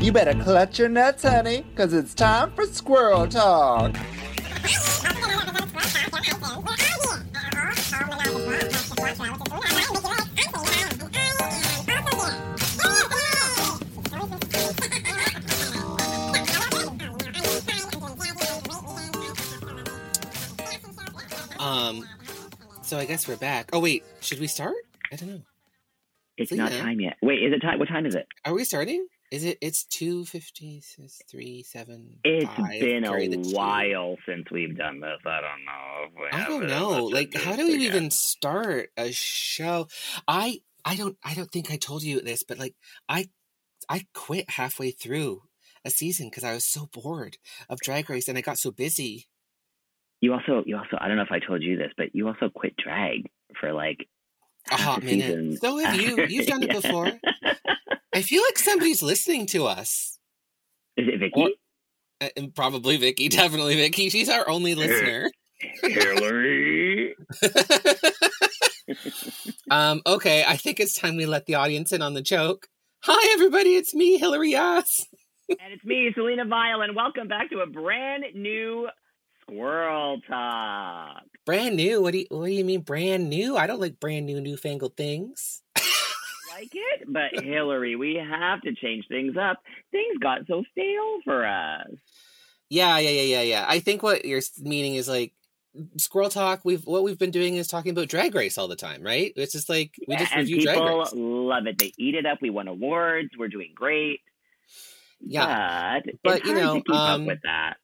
[0.00, 3.96] You better clutch your nuts, honey, because it's time for squirrel talk.
[21.58, 22.08] Um,
[22.82, 23.70] so I guess we're back.
[23.72, 24.76] Oh wait, should we start?
[25.12, 25.40] I don't know.
[26.36, 26.70] It's Selena?
[26.70, 27.16] not time yet.
[27.20, 27.78] Wait, is it time?
[27.80, 28.26] What time is it?
[28.44, 29.06] Are we starting?
[29.30, 29.58] Is it?
[29.60, 30.82] It's two fifty
[31.30, 32.18] three seven.
[32.24, 33.54] It's five, been a the two.
[33.54, 35.18] while since we've done this.
[35.26, 36.28] I don't know.
[36.32, 37.04] I don't know.
[37.04, 37.86] Like, how do do we again.
[37.86, 39.88] even start a show?
[40.26, 42.74] I I don't I don't think I told you this, but like
[43.08, 43.28] I
[43.88, 45.42] I quit halfway through
[45.84, 47.36] a season because I was so bored
[47.68, 49.28] of Drag Race and I got so busy.
[50.20, 50.96] You also, you also.
[51.00, 53.28] I don't know if I told you this, but you also quit drag
[53.60, 54.08] for like
[54.70, 55.60] A hot minute.
[55.60, 56.26] So have you.
[56.28, 56.80] You've done it Yeah.
[56.80, 57.10] before.
[58.14, 60.18] I feel like somebody's listening to us.
[60.96, 61.40] Is it Vicky?
[61.42, 61.50] Or-
[62.20, 64.08] Uh, probably Vicky, definitely Vicky.
[64.10, 65.30] She's our only listener.
[65.82, 67.14] Hillary.
[69.70, 72.66] um, okay, I think it's time we let the audience in on the joke.
[73.04, 75.06] Hi, everybody, it's me, Hillary Yass.
[75.48, 78.88] and it's me, Selena Vile, and welcome back to a brand new
[79.48, 81.22] Squirrel Talk.
[81.46, 82.02] Brand new?
[82.02, 83.56] What do you What do you mean brand new?
[83.56, 85.62] I don't like brand new, newfangled things.
[86.50, 89.62] Like it, but Hillary, we have to change things up.
[89.92, 91.86] Things got so stale for us.
[92.68, 93.64] Yeah, yeah, yeah, yeah, yeah.
[93.68, 95.34] I think what you're meaning is like
[95.98, 96.62] Squirrel Talk.
[96.64, 99.32] We've what we've been doing is talking about Drag Race all the time, right?
[99.36, 101.12] It's just like we Yeah, just and review Drag people Race.
[101.14, 101.78] love it.
[101.78, 102.38] They eat it up.
[102.42, 103.28] We won awards.
[103.38, 104.20] We're doing great.
[105.20, 107.74] Yeah, but, But, you know, um, up with that.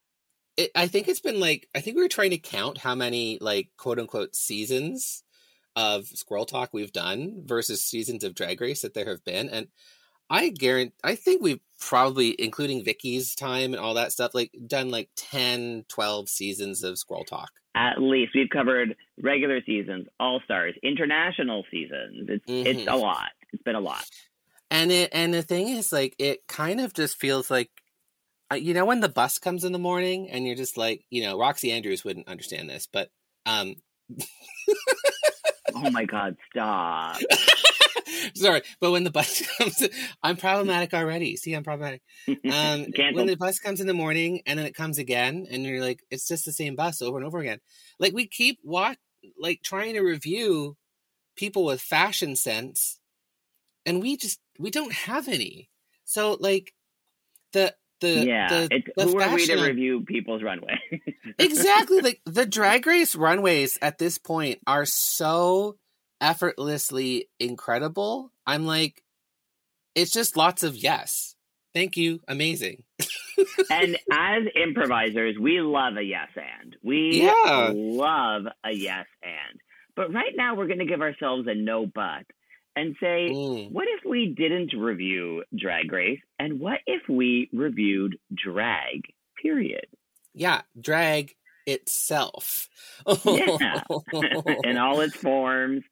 [0.56, 3.38] It, I think it's been like I think we were trying to count how many
[3.40, 5.22] like quote unquote seasons
[5.76, 9.68] of Squirrel Talk we've done versus seasons of Drag Race that there have been, and
[10.30, 14.90] I guarantee I think we've probably including Vicky's time and all that stuff like done
[14.90, 17.50] like 10, 12 seasons of Squirrel Talk.
[17.76, 22.28] At least we've covered regular seasons, all stars, international seasons.
[22.28, 22.92] It's it's Mhm.
[22.92, 23.30] a lot.
[23.52, 24.04] It's been a lot.
[24.70, 27.70] And it and the thing is like it kind of just feels like
[28.62, 31.36] you know when the bus comes in the morning and you're just like you know
[31.36, 33.10] Roxxxy Andrews wouldn't understand this, but
[33.46, 33.76] um
[35.74, 36.36] Oh my God!
[36.50, 37.20] Stop.
[38.34, 39.88] Sorry, but when the bus comes,
[40.22, 41.36] I'm problematic already.
[41.36, 42.02] See, I'm problematic.
[42.28, 45.80] Um, when the bus comes in the morning and then it comes again, and you're
[45.80, 47.58] like, it's just the same bus over and over again.
[47.98, 48.98] Like we keep watch,
[49.38, 50.76] like trying to review
[51.36, 53.00] people with fashion sense,
[53.84, 55.70] and we just we don't have any.
[56.04, 56.72] So like
[57.52, 58.48] the the yeah.
[58.48, 60.78] the, it's, the who are we to review people's runway?
[61.38, 65.76] exactly like the drag race runways at this point are so
[66.20, 69.02] effortlessly incredible i'm like
[69.94, 71.34] it's just lots of yes
[71.74, 72.82] thank you amazing
[73.70, 76.76] and as improvisers, we love a yes and.
[76.82, 77.72] We Yeah.
[77.74, 79.60] love a yes and.
[79.96, 82.24] But right now, we're going to give ourselves a no but
[82.76, 83.70] and say, Mm.
[83.72, 86.20] what if we didn't review Drag Race?
[86.38, 89.02] And what if we reviewed drag,
[89.42, 89.86] period?
[90.36, 91.34] yeah drag
[91.66, 92.68] itself
[93.24, 93.82] Yeah.
[94.64, 95.84] in all its forms,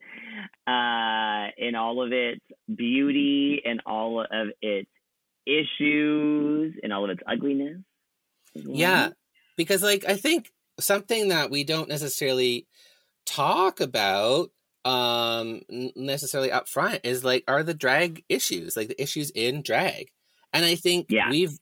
[0.67, 2.41] uh, in all of its
[2.75, 4.91] beauty, in all of its
[5.47, 7.79] issues, in all of its ugliness.
[8.55, 9.11] yeah
[9.57, 12.67] because like i think something that we don't necessarily
[13.27, 14.51] talk about
[14.85, 15.61] um
[15.97, 20.09] necessarily up front is like are the drag issues like the issues in drag
[20.53, 21.31] and i think Yeah.
[21.31, 21.57] we've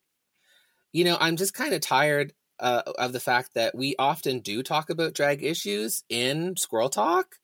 [0.92, 4.62] you know i'm just kind of tired uh, of the fact that we often do
[4.62, 7.36] talk about drag issues in squirrel talk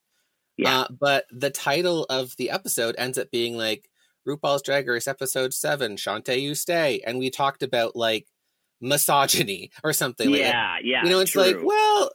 [0.56, 0.80] Yeah.
[0.80, 3.88] uh, but the title of the episode ends up being like
[4.28, 8.26] RuPaul's Drag Race episode seven, Shantay You Stay, and we talked about like
[8.80, 10.30] misogyny or something.
[10.30, 10.48] like that.
[10.52, 11.04] yeah, yeah.
[11.04, 11.42] you know, it's true.
[11.42, 12.10] like, well,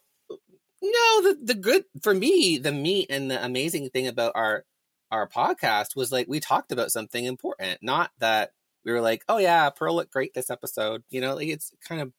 [0.82, 4.66] no, the the good for me, the meat and the amazing thing about our
[5.12, 9.38] our podcast was like we talked about something important, not that we were like, oh
[9.38, 11.04] yeah, Pearl looked great this episode.
[11.10, 12.12] You know, like it's kind of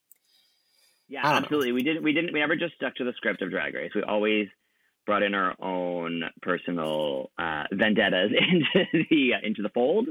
[1.09, 1.39] Yeah, don't know.
[1.39, 1.73] absolutely.
[1.73, 2.03] We didn't.
[2.03, 2.33] We didn't.
[2.33, 3.93] We never just stuck to the script of Drag Race.
[3.95, 4.49] We always
[5.07, 10.09] brought in our own personal uh, vendettas into the uh, into the fold.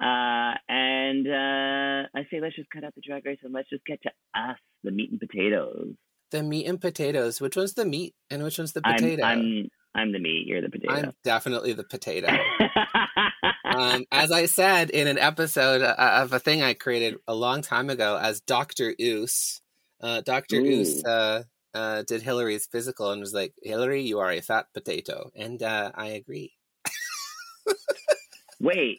[0.00, 3.84] Uh, and uh, I say let's just cut out the drag race and let's just
[3.84, 5.94] get to us, the meat and potatoes.
[6.30, 7.40] The meat and potatoes.
[7.40, 9.24] Which one's the meat and which one's the I'm, potato?
[9.24, 10.46] I'm I'm the meat.
[10.46, 10.92] You're the potato.
[10.92, 12.28] I'm definitely the potato.
[13.64, 17.62] um, as I said in an episode uh, of a thing I created a long
[17.62, 18.94] time ago as Dr.
[19.00, 19.60] Oos,
[20.00, 20.56] uh, Dr.
[20.56, 21.42] Oos uh,
[21.74, 25.30] uh, did Hillary's physical and was like, Hillary, you are a fat potato.
[25.34, 26.52] And uh, I agree.
[28.60, 28.98] Wait,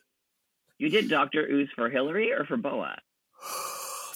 [0.78, 2.98] you did Doctor Ooze for Hillary or for Boa?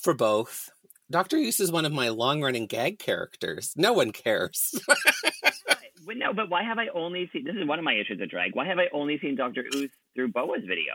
[0.01, 0.69] For both.
[1.11, 1.37] Dr.
[1.37, 3.73] Oos is one of my long running gag characters.
[3.75, 4.73] No one cares.
[6.05, 7.43] Wait, no, but why have I only seen?
[7.45, 8.55] This is one of my issues with drag.
[8.55, 10.93] Why have I only seen Doctor Ooze through Boa's video?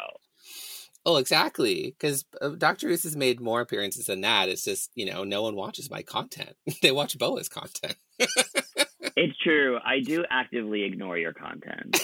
[1.06, 1.94] oh, exactly.
[1.98, 2.88] Because uh, Dr.
[2.88, 4.48] Oos has made more appearances than that.
[4.48, 6.56] It's just, you know, no one watches my content.
[6.82, 7.96] they watch Boa's content.
[9.16, 9.78] It's true.
[9.84, 11.98] I do actively ignore your content.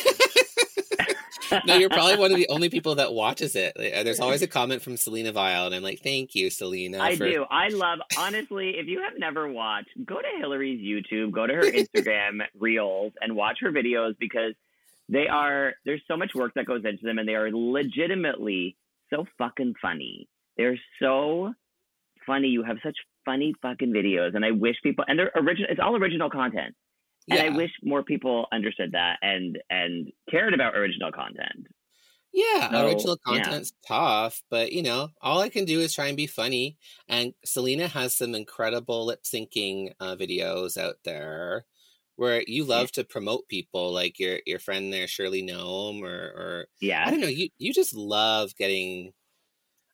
[1.66, 3.76] No, you're probably one of the only people that watches it.
[3.76, 6.98] Uh, There's always a comment from Selena Vile, and I'm like, thank you, Selena.
[7.00, 7.44] I for- do.
[7.50, 11.62] I love, honestly, if you have never watched, go to Hillary's YouTube, go to her
[11.70, 14.54] Instagram reels, and watch her videos because
[15.08, 18.76] they are, there's so much work that goes into them, and they are legitimately
[19.10, 20.28] so fucking funny.
[20.56, 21.52] They're so
[22.26, 22.48] funny.
[22.48, 25.96] You have such funny fucking videos, and I wish people, and they're original, it's all
[25.96, 26.74] original content.
[27.30, 31.66] And I wish more people understood that and and cared about original content.
[32.32, 33.56] Yeah, So, original yeah.
[33.56, 36.76] content's tough, but you know, all I can do is try and be funny.
[37.08, 41.64] And Selena has some incredible lip syncing uh, videos out there
[42.16, 46.66] where you love to promote people, like your your friend there, Shirley Gnome, or or
[46.80, 47.06] Yeah.
[47.06, 49.14] I don't know, you you just love getting,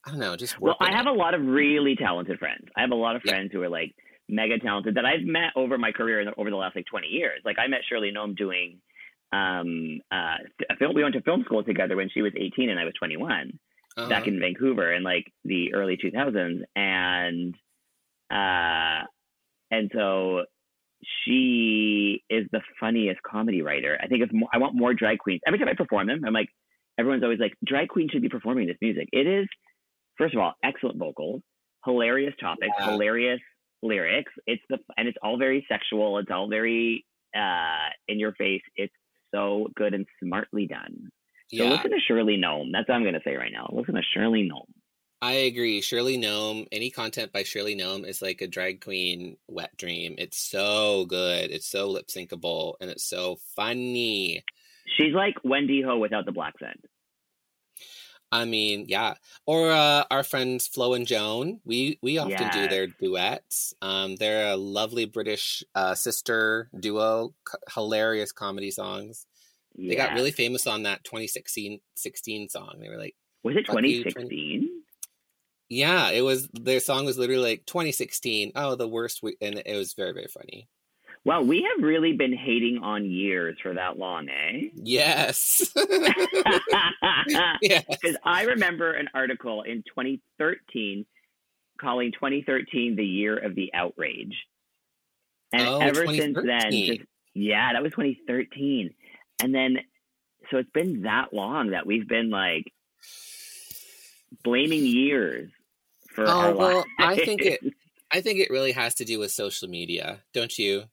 [0.07, 1.07] I don't know, just Well, I have it.
[1.07, 2.67] a lot of really talented friends.
[2.77, 3.33] I have a lot of Yeah.
[3.33, 3.95] friends who are like
[4.29, 7.41] mega talented that I've met over my career and over the last like 20 years.
[7.45, 8.79] Like I met Shirley Gnome doing
[9.33, 10.37] um uh
[10.71, 12.93] a film we went to film school together when she was 18 and I was
[12.99, 13.59] 21
[13.97, 14.09] Uh-huh.
[14.09, 17.55] back in Vancouver in like the early 2000s and
[18.31, 19.05] uh
[19.71, 20.45] and so
[21.25, 23.99] she is the funniest comedy writer.
[24.03, 25.41] I think if more, I want more drag queens.
[25.47, 26.49] Every time I perform them, I'm like
[26.99, 29.09] everyone's always like drag queens should be performing this music.
[29.13, 29.47] It is
[30.19, 31.41] first of all excellent vocals,
[31.85, 32.91] hilarious topics, Yeah.
[32.91, 33.41] hilarious
[33.83, 34.33] lyrics.
[34.47, 36.19] It's the and it's all very sexual.
[36.19, 38.63] It's all very uh in your face.
[38.77, 38.95] It's
[39.35, 41.11] so good and smartly done.
[41.53, 41.71] So yeah.
[41.71, 42.73] listen to Shirley Gnome.
[42.73, 43.69] That's what I'm going to say right now.
[43.73, 44.73] Listen to Shirley Gnome.
[45.21, 45.81] I agree.
[45.83, 50.15] Shirley Gnome, any content by Shirley Gnome is like a drag queen wet dream.
[50.19, 51.51] It's so good.
[51.51, 54.43] It's so lip syncable and it's so funny.
[54.97, 56.85] She's like Wendy Ho without the black scent.
[58.33, 59.15] I mean, yeah.
[59.47, 61.61] Or uh, our friends Flo and Joan.
[61.65, 63.75] We we often do their duets.
[63.83, 67.35] Um, they're a lovely British uh, sister duo.
[67.47, 69.27] C- hilarious comedy songs.
[69.77, 72.77] They got really famous on that 2016 16 song.
[72.81, 74.69] They were like, Was it 2016?
[75.69, 78.53] yeah, it was their song was literally like 2016.
[78.55, 80.69] Oh, the worst, we-, and it was very very funny.
[81.25, 84.69] Wow, we have really been hating on years for that long, eh?
[84.75, 85.73] Yes.
[87.63, 91.07] Because I remember an article in 2013
[91.81, 94.37] calling 2013 the year of the outrage.
[95.53, 97.01] And Oh, ever since then, just,
[97.35, 98.95] yeah, that was 2013.
[99.43, 99.79] And then,
[100.51, 102.65] so it's been that long that we've been like
[104.43, 105.51] blaming years
[106.15, 106.87] for our Oh well, lives.
[106.99, 107.61] I think it.
[108.11, 110.85] I think it really has to do with social media, don't you?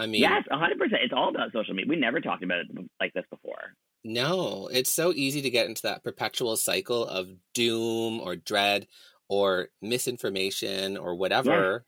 [0.00, 0.72] I mean, yes, 100%.
[1.02, 1.88] It's all about social media.
[1.88, 2.68] We never talked about it
[3.00, 3.76] like this before.
[4.04, 8.86] no, it's so easy to get into that perpetual cycle of doom or dread
[9.28, 11.84] or misinformation or whatever.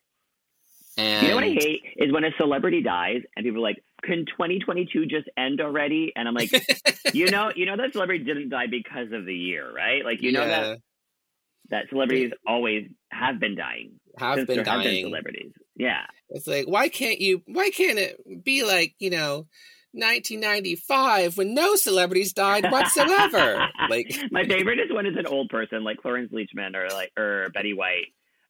[0.99, 3.83] And You know what I hate is when a celebrity dies and people are like,
[4.03, 6.51] "Can 2022 just end already?" And I'm like,
[7.15, 10.05] you know, you know that celebrity didn't die because of the year, right?
[10.05, 10.79] Like you know Yeah, that
[11.71, 15.05] that celebrities always have been dying have since been there have dying.
[15.07, 15.53] celebrities.
[15.77, 17.43] Yeah, It's like, why can't you?
[17.47, 19.47] Why can't it be like you know,
[19.93, 23.69] 1995 when no celebrities died whatsoever?
[23.91, 27.49] like, my favorite is when it's an old person like Florence Leachman or like or
[27.55, 28.07] Betty White,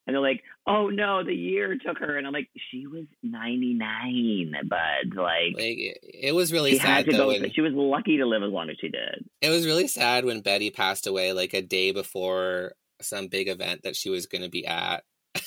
[0.06, 4.52] and they're like, "Oh no, the year took her," and I'm like, "She was 99,
[4.68, 5.16] bud.
[5.16, 7.18] Like." like it, was really she sad had to though.
[7.18, 7.26] go.
[7.40, 9.24] when- She was lucky to live as long as she did.
[9.40, 13.82] It was really sad when Betty passed away, like a day before some big event
[13.82, 15.04] that she was going to be at.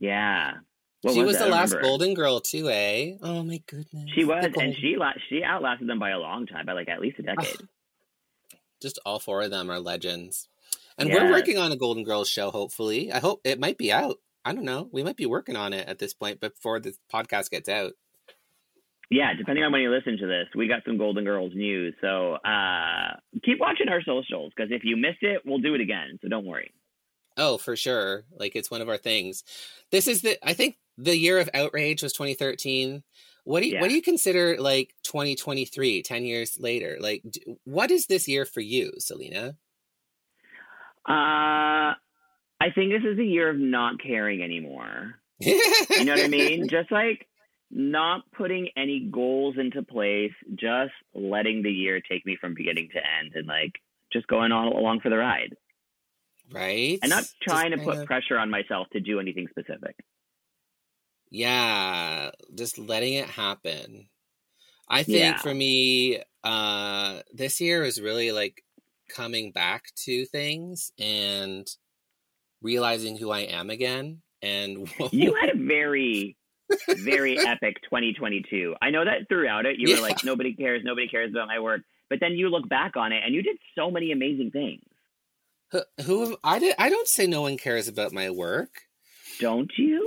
[0.00, 0.54] Yeah.
[1.02, 1.44] What she was, that?
[1.44, 1.76] the last.
[1.80, 3.16] Golden Girl too, eh?
[3.22, 4.10] Oh my goodness.
[4.14, 6.88] She was, The and she la- she outlasted them by a long time, by like
[6.88, 7.68] at least a decade.
[8.82, 10.48] just all four of them are legends.
[10.98, 12.50] And we're working on a Golden Girls show.
[12.50, 14.18] Hopefully, I hope it might be out.
[14.44, 14.88] I don't know.
[14.92, 17.92] We might be working on it at this point before this podcast gets out.
[19.10, 21.94] Yeah, depending on when you listen to this, we got some Golden Girls news.
[22.02, 26.18] So uh, keep watching our socials because if you missed it, we'll do it again.
[26.22, 26.72] So don't worry.
[27.40, 28.24] Oh, for sure.
[28.38, 29.42] Like it's one of our things.
[29.90, 33.02] This is the I think the year of outrage was 2013.
[33.44, 33.80] What do you, Yeah.
[33.80, 36.98] what do you consider like 2023, 10 years later?
[37.00, 39.56] Like d- what is this year for you, Selena?
[41.08, 41.96] Uh,
[42.62, 45.14] I think this is a year of not caring anymore.
[45.40, 46.68] You know what I mean?
[46.70, 47.26] Just like
[47.70, 52.98] not putting any goals into place, just letting the year take me from beginning to
[52.98, 53.72] end and like
[54.12, 55.54] just going all along for the ride
[56.52, 56.98] right?
[57.02, 59.96] and not Just trying to put kinda- pressure on myself to do anything specific.
[61.30, 64.08] Yeah, just letting it happen.
[64.88, 65.38] I think Yeah.
[65.38, 68.64] for me, uh, this year is really like
[69.08, 71.66] coming back to things and
[72.62, 74.22] realizing who I am again.
[74.42, 76.36] And You had a very,
[76.88, 78.74] very epic 2022.
[78.82, 79.96] I know that throughout it, you Yeah.
[79.96, 81.82] were like, nobody cares, nobody cares about my work.
[82.08, 84.82] But then you look back on it and you did so many amazing things.
[85.70, 88.82] Who, who I did, I don't say no one cares about my work.
[89.38, 90.06] Don't you?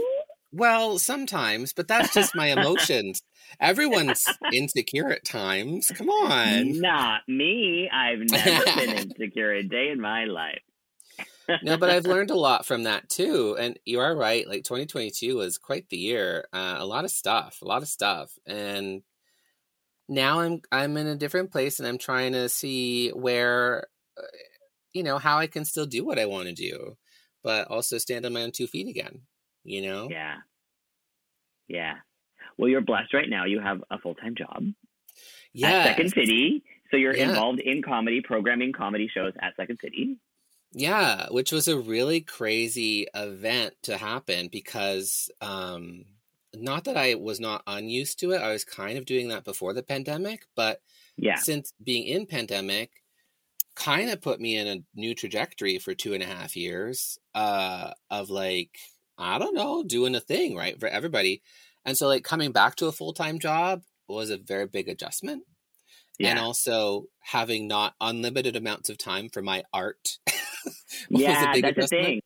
[0.52, 3.22] Well, sometimes, but that's just my emotions.
[3.60, 5.92] Everyone's insecure at times.
[5.96, 6.80] Come on.
[6.80, 7.90] Not me.
[7.92, 10.62] I've never been insecure a day in my life.
[11.64, 13.58] no, but I've learned a lot from that too.
[13.60, 14.48] And you are right.
[14.48, 16.46] Like 2022 was quite the year.
[16.54, 18.32] Uh, a lot of stuff, a lot of stuff.
[18.46, 19.02] And
[20.08, 24.22] now I'm I'm in a different place, and I'm trying to see where, uh,
[24.94, 26.98] you know, how I can still do what I want to do,
[27.44, 29.22] but also stand on my own two feet again.
[29.64, 30.08] You know.
[30.12, 30.38] Yeah.
[31.68, 31.96] Yeah.
[32.58, 33.46] Well, you're blessed right now.
[33.46, 34.64] You have a full time job
[35.54, 35.70] Yeah.
[35.70, 36.64] at Second City.
[36.92, 37.30] So you're Yeah.
[37.30, 40.18] involved in comedy, programming comedy shows at Second City.
[40.74, 46.06] Yeah, which was a really crazy event to happen because um
[46.56, 48.38] not that I was not unused to it.
[48.42, 50.82] I was kind of doing that before the pandemic, but
[51.18, 51.36] Yeah.
[51.36, 53.03] since being in pandemic
[53.76, 57.92] kind of put me in a new trajectory for two and a half years uh
[58.12, 58.78] of like
[59.18, 61.42] i don't know doing a thing right for everybody
[61.86, 65.44] and so like coming back to a full-time job was a very big adjustment
[66.20, 70.20] and also having not unlimited amounts of time for my art
[71.10, 72.22] was yeah, a big that's the thing.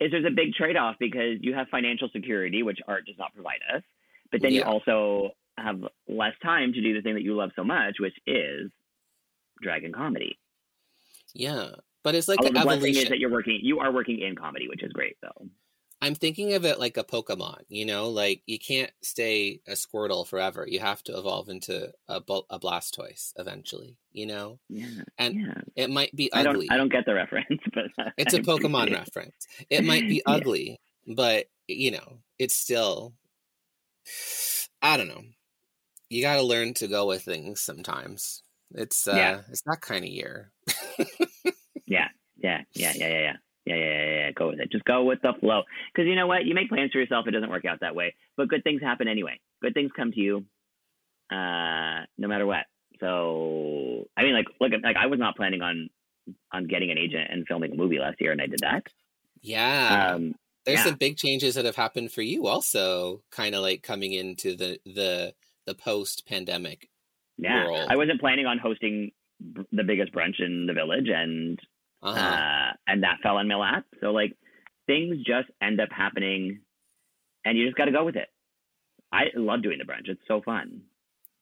[0.00, 3.34] Is there's a big trade off because you have financial security, which art does not
[3.34, 3.82] provide us,
[4.30, 7.64] but then you also have less time to do the thing that you love so
[7.64, 8.70] much, which is
[9.60, 10.38] dragon comedy.
[11.38, 11.70] Yeah
[12.04, 14.68] but it's like Although the evolution is that you're working, you are working in comedy,
[14.68, 15.48] which is great though.
[16.00, 20.24] I'm thinking of it like a Pokemon, you know, like you can't stay a Squirtle
[20.26, 20.64] forever.
[20.66, 24.60] You have to evolve into a, a Blastoise eventually, you know?
[24.68, 24.86] Yeah,
[25.18, 25.60] And yeah.
[25.74, 26.68] it might be I ugly.
[26.68, 29.48] don't, I don't get the reference, but it's a a Pokemon reference.
[29.68, 30.34] It might be Yeah.
[30.34, 33.12] ugly, but, you know, it's still,
[34.80, 35.24] I don't know.
[36.08, 38.44] You got to learn to go with things sometimes.
[38.72, 39.40] It's, uh, Yeah.
[39.50, 40.52] it's that kind of year.
[42.38, 43.36] Yeah, yeah, yeah, yeah, yeah, yeah.
[43.66, 44.30] Yeah, yeah, yeah.
[44.30, 44.72] Go with it.
[44.72, 45.62] Just go with the flow.
[45.92, 46.46] Because you know what?
[46.46, 47.26] You make plans for yourself.
[47.26, 48.14] It doesn't work out that way.
[48.34, 49.40] But good things happen anyway.
[49.60, 50.46] Good things come to you,
[51.30, 52.64] uh, no matter what.
[53.00, 55.90] So, I mean, like, look, like I was not planning on
[56.50, 58.86] on getting an agent and filming a movie last year, and I did that.
[59.42, 60.14] Yeah.
[60.14, 60.84] Um, There's yeah.
[60.86, 64.78] some big changes that have happened for you also, kind of like coming into the,
[64.84, 65.34] the,
[65.66, 66.88] the post pandemic
[67.36, 67.86] yeah, world.
[67.88, 69.12] I wasn't planning on hosting
[69.72, 71.58] the biggest brunch in the village, and
[72.02, 72.18] uh-huh.
[72.18, 73.84] uh, and that fell on my lap.
[74.00, 74.36] So like
[74.86, 76.60] things just end up happening,
[77.44, 78.28] and you just got to go with it.
[79.12, 80.82] I love doing the brunch; it's so fun.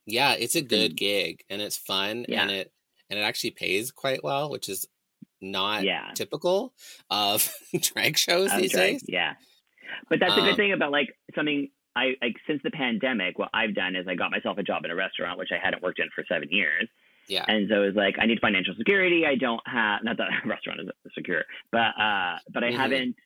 [0.06, 2.42] Yeah, it's a good gig and it's fun Yeah.
[2.42, 2.72] and it
[3.10, 4.86] and it actually pays quite well, which is
[5.40, 6.12] not Yeah.
[6.14, 6.74] typical
[7.10, 9.04] of drag shows was these right, days.
[9.08, 9.34] Yeah,
[10.08, 11.70] but that's a Um, good thing about like something.
[11.96, 14.90] I like since the pandemic, what I've done is I got myself a job in
[14.90, 16.88] a restaurant, which I hadn't worked in for seven years.
[17.28, 17.44] Yeah.
[17.48, 19.24] And so it was like, I need financial security.
[19.26, 22.76] I don't have, not that a restaurant is secure, but, uh, but I Mhm.
[22.76, 23.16] haven't,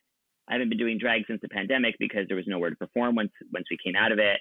[0.47, 3.31] I haven't been doing drag since the pandemic because there was nowhere to perform once,
[3.53, 4.39] once we came out of it.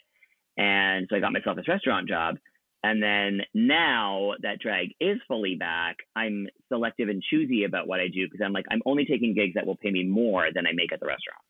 [0.57, 2.37] And so I got myself this restaurant job.
[2.83, 8.09] And then now that drag is fully back, I'm selective and choosy about what I
[8.09, 10.73] do because I'm like, I'm only taking gigs that will pay me more than I
[10.73, 11.43] make at the restaurant.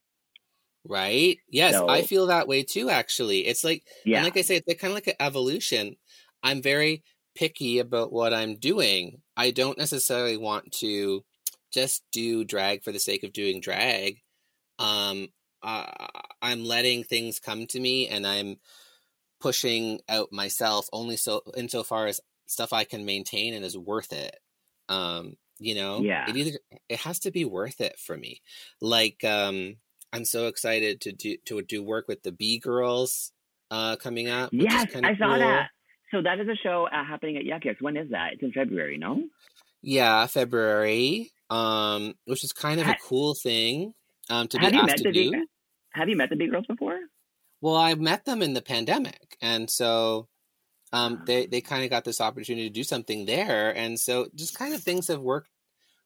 [0.83, 1.37] Right?
[1.47, 3.45] Yes, I feel that way too actually.
[3.47, 4.17] It's like Yeah.
[4.17, 5.95] and like I say, it's kind of like an evolution.
[6.43, 7.03] I'm very
[7.35, 9.21] picky about what I'm doing.
[9.37, 11.23] I don't necessarily want to
[11.71, 14.21] just do drag for the sake of doing drag.
[14.79, 15.29] Um,
[15.63, 15.85] uh,
[16.41, 18.57] I'm letting things come to me, and I'm
[19.39, 24.35] pushing out myself only so insofar as stuff I can maintain and is worth it.
[24.89, 26.29] Um, you know, Yeah.
[26.29, 26.59] it either
[26.89, 28.41] it has to be worth it for me.
[28.81, 29.77] Like, um,
[30.11, 33.31] I'm so excited to do to do work with the B girls
[33.69, 34.49] uh, coming up.
[34.51, 35.39] Yes, I saw cool.
[35.39, 35.69] that.
[36.11, 37.81] So that is a show uh, happening at Yucks.
[37.81, 38.33] When is that?
[38.33, 39.23] It's in February, no?
[39.81, 41.31] Yeah, February.
[41.49, 43.93] Um, which is kind of a cool thing.
[44.29, 45.31] Um, to be have you asked met to the do.
[45.31, 45.41] big,
[45.93, 46.97] Have you met the big girls before?
[47.59, 50.27] Well, I met them in the pandemic, and so
[50.93, 51.23] um, Ah.
[51.25, 54.73] they they kind of got this opportunity to do something there, and so just kind
[54.73, 55.49] of things have worked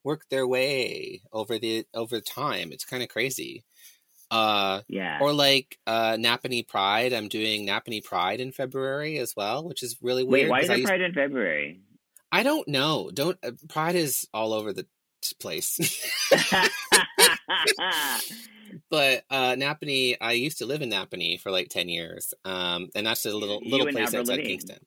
[0.04, 2.72] worked their way over the over time.
[2.72, 3.64] It's kind of crazy.
[4.36, 5.20] Uh, Yeah.
[5.22, 7.14] or like uh, Napanee Pride.
[7.14, 10.50] I'm doing Napanee Pride in February as well, which is really Wait, weird.
[10.50, 11.80] why 'cause is used- Pride in February?
[12.32, 13.10] I don't know.
[13.14, 14.86] Don't uh, Pride is all over the
[15.22, 15.78] t- place.
[18.90, 23.06] but uh Napanee, I used to live in Napanee for like ten years, um, and
[23.08, 24.50] that's a little little and place outside Lavigne.
[24.50, 24.80] Kingston.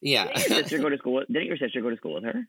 [0.00, 1.22] Yeah, Didn't your sister go to school?
[1.30, 2.46] Didn't your sister go to school with her?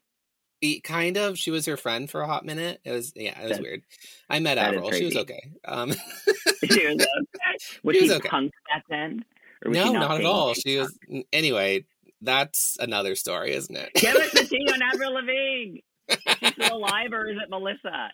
[0.84, 1.38] Kind of.
[1.38, 2.82] She was her friend for a hot minute.
[2.84, 3.82] It was yeah, it was That- weird.
[4.30, 4.92] I met Avril.
[4.92, 5.52] She was okay.
[5.66, 5.92] Um,
[6.72, 7.58] she was okay.
[7.84, 8.30] Was She she, was okay.
[8.30, 9.24] punk back then?
[9.66, 10.54] No, she not, at all.
[10.54, 10.98] She was
[11.34, 11.86] anyway.
[12.22, 13.94] That's another story, isn't it?
[13.96, 15.78] Give us the tea on Avril Lavigne.
[16.10, 18.10] She's still alive, or is it Melissa?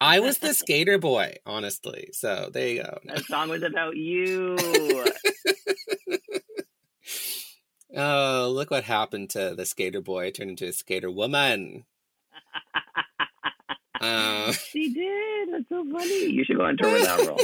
[0.00, 2.08] I was the skater boy, honestly.
[2.12, 2.98] So there you go.
[3.04, 4.56] That song was about you.
[7.96, 10.30] Oh, look what happened to the skater boy.
[10.30, 11.84] Turned into a skater woman.
[14.00, 15.48] Uh, she did.
[15.52, 16.26] That's so funny.
[16.30, 17.38] You should go on tour with Avril.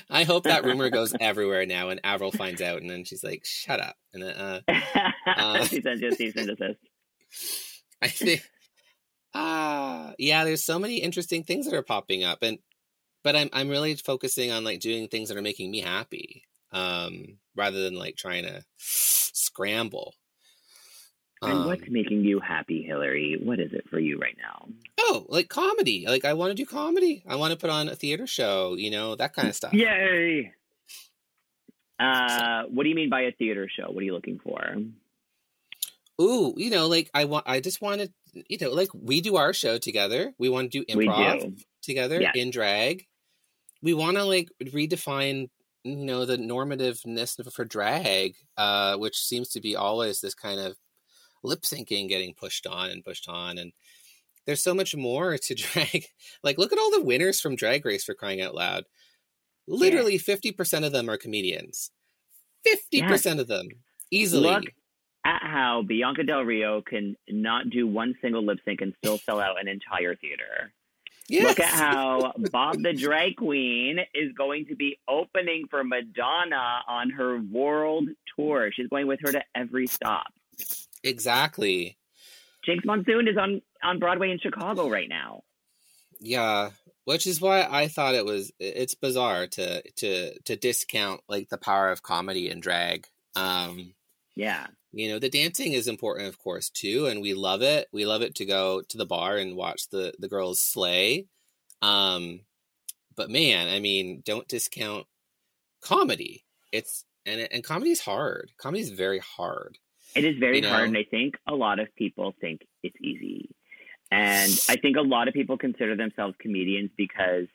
[0.10, 3.44] I hope that rumor goes everywhere now, and Avril finds out, and then she's like,
[3.44, 4.60] "Shut up!" And then, uh,
[5.26, 5.64] Uh.
[5.64, 6.78] she sends you a cease and desist.
[8.00, 8.42] I think,
[9.34, 10.44] ah, yeah.
[10.44, 12.58] There's so many interesting things that are popping up, and
[13.24, 17.38] but I'm I'm really focusing on like doing things that are making me happy, um,
[17.56, 20.14] rather than like trying to scramble.
[21.40, 23.38] And Um, what's making you happy, Hillary?
[23.40, 24.68] What is it for you right now?
[24.98, 26.04] Oh, like comedy.
[26.06, 27.22] Like I want to do comedy.
[27.28, 29.72] I want to put on a theater show, you know, that kind of stuff.
[29.72, 30.52] Yay!
[31.98, 33.90] Uh, what do you mean by a theater show?
[33.90, 34.76] What are you looking for?
[36.20, 38.12] Ooh, you know, like I want I just wanted,
[38.48, 40.32] you know, like we do our show together.
[40.38, 41.56] We want to do We improv do.
[41.82, 42.32] together Yes.
[42.34, 43.06] in drag.
[43.82, 45.50] We want to like redefine,
[45.84, 50.76] you know, the normativeness for drag, uh, which seems to be always this kind of
[51.42, 53.72] lip syncing getting pushed on and pushed on and
[54.48, 56.06] there's so much more to drag.
[56.42, 58.84] Like look at all the winners from Drag Race for crying out loud.
[59.68, 61.90] Literally 50% of them are comedians.
[62.66, 63.68] 50% of them
[64.10, 64.48] easily.
[64.48, 64.64] Look
[65.26, 69.38] at how Bianca Del Rio can not do one single lip sync and still sell
[69.38, 70.72] out an entire theater.
[71.28, 71.48] Yes.
[71.48, 77.10] Look at how Bob the Drag Queen is going to be opening for Madonna on
[77.10, 78.70] her world tour.
[78.72, 80.32] She's going with her to every stop.
[81.04, 81.98] Exactly.
[82.66, 85.42] Jinkx Monsoon is on, on Broadway in Chicago right now.
[86.20, 86.70] Yeah,
[87.04, 91.58] which is why I thought it was it's bizarre to to to discount like the
[91.58, 93.06] power of comedy and drag.
[93.36, 93.94] Um,
[94.38, 94.68] Yeah.
[94.92, 97.88] you know, the dancing is important of course too and we love it.
[97.92, 101.26] We love it to go to the bar and watch the the girls slay.
[101.82, 102.40] Um
[103.16, 105.06] but man, I mean, don't discount
[105.82, 106.44] comedy.
[106.72, 108.52] It's and and comedy is hard.
[108.58, 109.76] Comedy is very hard.
[110.14, 110.70] It is very You know?
[110.70, 113.50] hard, and I think a lot of people think it's easy.
[114.10, 117.46] And I think a lot of people consider themselves comedians because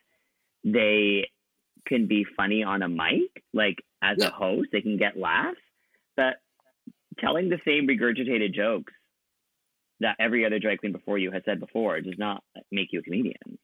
[0.64, 1.30] they
[1.88, 4.28] can be funny on a mic, like as Yeah.
[4.28, 5.58] a host, they can get laughs.
[6.16, 6.36] But
[7.20, 8.94] telling the same regurgitated jokes
[10.00, 13.04] that every other drag queen before you has said before does not make you a
[13.04, 13.58] comedian.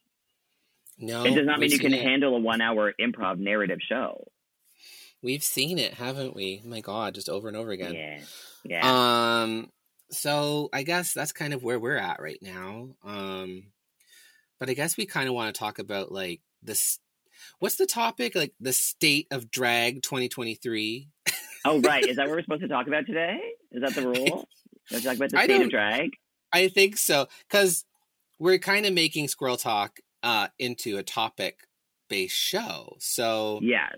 [0.98, 2.04] No, it does not mean you can it.
[2.04, 4.28] handle a one hour improv narrative show.
[5.22, 6.62] We've seen it, haven't we?
[6.66, 7.94] My God, just over and over again.
[7.94, 8.20] Yeah.
[8.64, 9.42] Yeah.
[9.42, 9.72] Um,
[10.12, 12.90] so I guess that's kind of where we're at right now.
[13.04, 13.64] Um,
[14.60, 17.00] but I guess we kind of want to talk about like this.
[17.60, 18.36] What's the topic?
[18.36, 21.10] Like the state of drag 2023.
[21.66, 22.06] Oh, right.
[22.06, 23.40] Is that what we're supposed to talk about today?
[23.72, 24.48] Is that the rule?
[24.92, 26.12] Let's talk about the I state of drag.
[26.52, 27.86] I think so because
[28.40, 31.60] we're kind of making Squirrel Talk uh, into a topic
[32.10, 32.96] based show.
[33.00, 33.96] So Yes.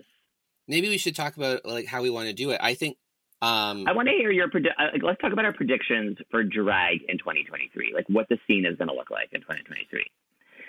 [0.68, 2.60] maybe we should talk about like how we want to do it.
[2.62, 2.96] I think.
[3.40, 7.02] Um, I want to hear your predi- uh, let's talk about our predictions for drag
[7.08, 7.92] in 2023.
[7.94, 10.04] Like what the scene is going to look like in 2023.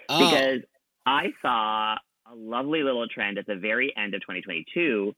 [0.09, 0.61] oh, Because
[1.05, 5.13] I saw a lovely little trend at the very end of 2022,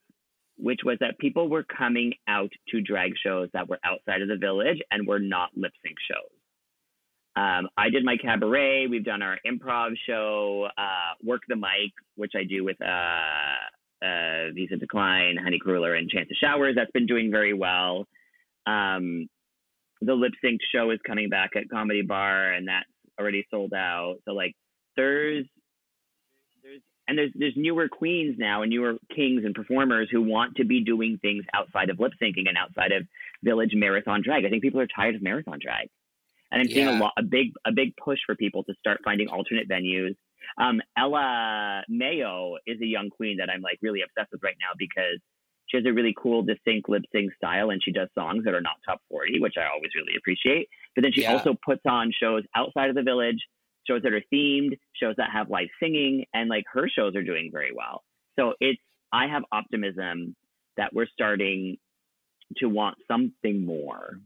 [0.57, 4.37] which was that people were coming out to drag shows that were outside of the
[4.37, 6.31] village and were not lip sync shows.
[7.35, 8.87] Um, I did my cabaret.
[8.87, 14.51] We've done our improv show, uh, Work the Mic, which I do with uh, uh,
[14.53, 16.75] Visa Decline, Honey Crueler, and Chance of Showers.
[16.75, 18.07] That's been doing very well.
[18.65, 19.27] Um,
[20.01, 22.85] the lip sync show is coming back at Comedy Bar, and that's
[23.19, 24.15] already sold out.
[24.23, 24.53] So like,
[24.95, 25.45] there's
[27.07, 30.83] and there's there's newer queens now and newer kings and performers who want to be
[30.83, 33.07] doing things outside of lip syncing and outside of
[33.43, 34.45] village marathon drag.
[34.45, 35.89] I think people are tired of marathon drag.
[36.51, 39.27] And I'm seeing a lot a big a big push for people to start finding
[39.27, 40.15] alternate venues.
[40.57, 44.73] Um, Ella Mayo is a young queen that I'm like really obsessed with right now
[44.77, 45.19] because
[45.67, 48.61] she has a really cool distinct lip sync style and she does songs that are
[48.61, 50.69] not top 40, which I always really appreciate.
[50.95, 51.33] But then she Yeah.
[51.33, 53.39] also puts on shows outside of the village,
[53.87, 57.49] shows that are themed, shows that have live singing, and like her shows are doing
[57.51, 58.03] very well.
[58.37, 60.35] So it's I have optimism
[60.77, 61.77] that we're starting
[62.57, 64.19] to want something more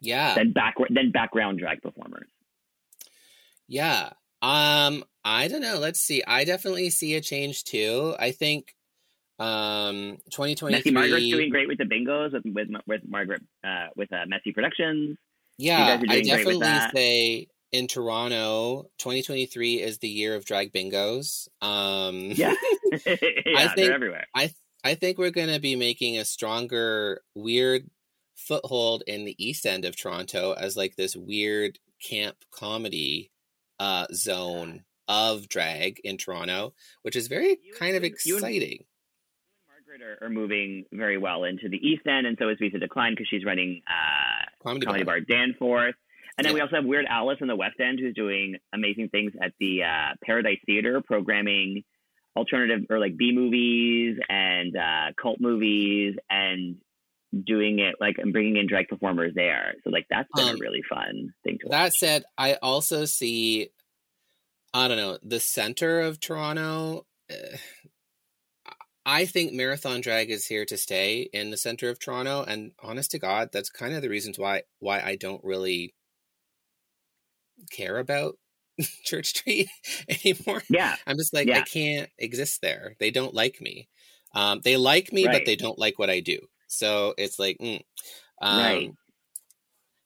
[0.00, 0.34] Yeah.
[0.34, 2.28] than back than background drag performers.
[3.68, 4.10] Yeah.
[4.40, 5.78] Um, I don't know.
[5.78, 6.22] Let's see.
[6.26, 8.14] I definitely see a change too.
[8.18, 8.74] I think
[9.38, 14.12] um 2023 Messy Margaret's doing great with the bingos with with, with Margaret uh, with
[14.12, 15.16] uh, Messy Productions.
[15.58, 20.34] Yeah, guys are I doing great with definitely say in Toronto, 2023 is the year
[20.36, 21.48] of drag bingos.
[21.60, 22.54] Um Yeah,
[22.92, 24.26] yeah, think- they're everywhere.
[24.34, 27.88] I th- I think we're going to be making a stronger weird
[28.36, 33.30] foothold in the east end of Toronto as like this weird camp comedy
[33.78, 38.44] uh zone of drag in Toronto, which is very You kind of and- you and-
[38.44, 38.84] exciting.
[39.68, 43.12] Margaret are, are moving very well into the East End, and so is Visa Decline
[43.12, 45.20] because she's running uh, Comedy, Comedy bar.
[45.20, 45.94] Bar Danforth.
[46.38, 49.32] And then we also have Weird Alice in the West End, who's doing amazing things
[49.40, 51.84] at the uh, Paradise Theater, programming
[52.34, 56.76] alternative or like B movies and uh, cult movies, and
[57.46, 59.74] doing it like and bringing in drag performers there.
[59.84, 61.70] So like that's been Um, a really fun thing to watch.
[61.70, 63.68] That said, I also see,
[64.72, 67.06] I don't know, the center of Toronto.
[67.28, 67.56] eh,
[69.04, 73.10] I think marathon drag is here to stay in the center of Toronto, and honest
[73.10, 75.94] to God, that's kind of the reasons why why I don't really
[77.70, 78.36] care about
[79.04, 79.68] Church Street
[80.08, 80.62] anymore.
[80.68, 82.96] Yeah, I'm just like I can't exist there.
[82.98, 83.88] They don't like me.
[84.34, 86.38] Um, they like me, but they don't like what I do.
[86.66, 87.82] So it's like, mm.
[88.40, 88.92] um, Right.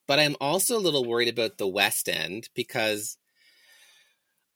[0.08, 3.18] But I'm also a little worried about the West End because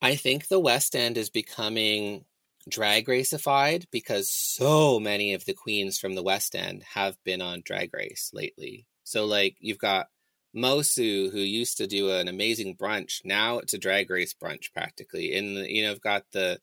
[0.01, 2.25] I think the West End is becoming
[2.69, 7.63] drag racified because so many of the queens from the West End have been on
[7.65, 8.87] Drag Race lately.
[9.03, 10.07] So like you've got
[10.55, 13.23] Mosu who used to do an amazing brunch.
[13.23, 15.35] Now it's a drag race brunch practically.
[15.35, 16.59] And you know, I've got the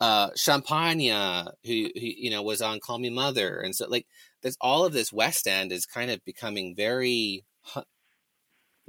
[0.00, 1.00] uh Champagne
[1.64, 3.60] who, who you know was on Call Me Mother.
[3.60, 4.06] And so like
[4.42, 7.82] there's all of this West End is kind of becoming very hu-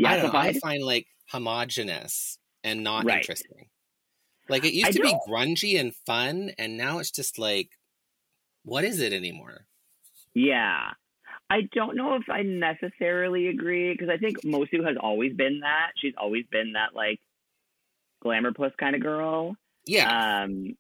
[0.04, 3.18] I don't know, I find like homogenous and not Right.
[3.18, 3.70] interesting.
[4.50, 7.70] Like it used I to be grungy and fun, and now it's just like,
[8.64, 9.66] what is it anymore?
[10.34, 10.92] Yeah.
[11.50, 15.92] I don't know if I necessarily agree because I think Mosu has always been that.
[15.98, 17.20] She's always been that like
[18.22, 19.56] glamour puss kind of girl.
[19.86, 20.76] Yeah, Um,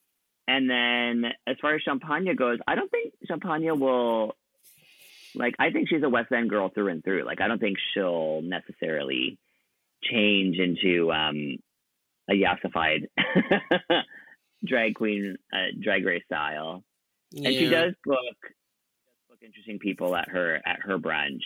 [0.47, 4.35] and then as far as Champagne goes, I don't think Champagne will
[5.35, 7.23] like I think she's a West End girl through and through.
[7.23, 9.37] Like I don't think she'll necessarily
[10.03, 11.57] change into um
[12.29, 13.07] a yassified
[14.65, 16.83] drag queen uh, drag race style.
[17.31, 17.49] yeah.
[17.49, 18.37] And she does book
[19.45, 21.43] interesting people at her at her brunch.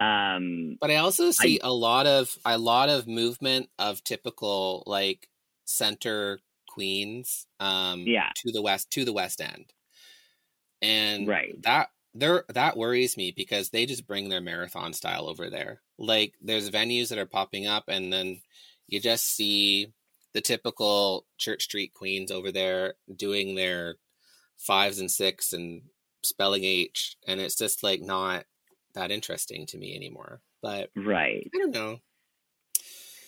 [0.00, 5.28] Um, But I also see a lot of a lot of movement of typical like
[5.64, 8.30] center queens, um, Yeah.
[8.36, 9.72] to the west to the West End,
[10.82, 11.60] and Right.
[11.62, 15.82] that there that worries me because they just bring their marathon style over there.
[15.98, 18.42] Like there's venues that are popping up, and then
[18.86, 19.92] you just see
[20.32, 23.96] the typical Church Street queens over there doing their
[24.58, 25.82] fives and six and
[26.24, 28.44] spelling H, and it's just like not
[28.94, 30.40] that interesting to me anymore.
[30.62, 31.50] But right.
[31.54, 31.98] I don't know.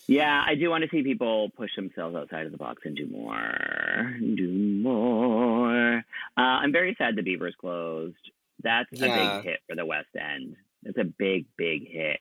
[0.09, 3.07] Yeah, I do want to see people push themselves outside of the box and do
[3.09, 4.15] more.
[4.21, 5.97] Do more.
[5.97, 8.15] Uh, I'm very sad the Beaver's closed.
[8.63, 10.55] That's a big hit for the West End.
[10.85, 12.21] It's a big, big hit.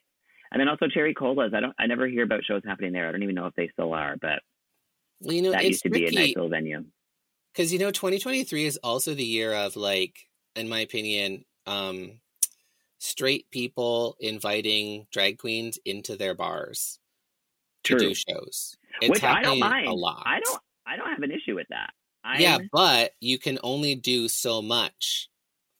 [0.51, 1.53] And then also Cherry Cola's.
[1.55, 1.75] I don't.
[1.77, 3.07] I never hear about shows happening there.
[3.07, 4.41] I don't even know if they still are, but
[5.21, 6.85] Well, you know, that it's used to be a tricky nice little venue.
[7.53, 12.19] because you know 2023 is also the year of like, in my opinion, um,
[12.99, 16.99] straight people inviting drag queens into their bars
[17.83, 18.75] to do shows.
[19.01, 19.87] It's Which I don't happening mind.
[19.87, 20.23] a lot.
[20.25, 20.61] I don't.
[20.87, 21.91] I don't have an issue with that.
[22.23, 25.29] I'm, Yeah, but you can only do so much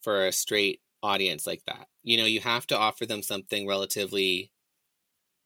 [0.02, 1.88] for a straight audience like that.
[2.04, 4.52] You know, you have to offer them something relatively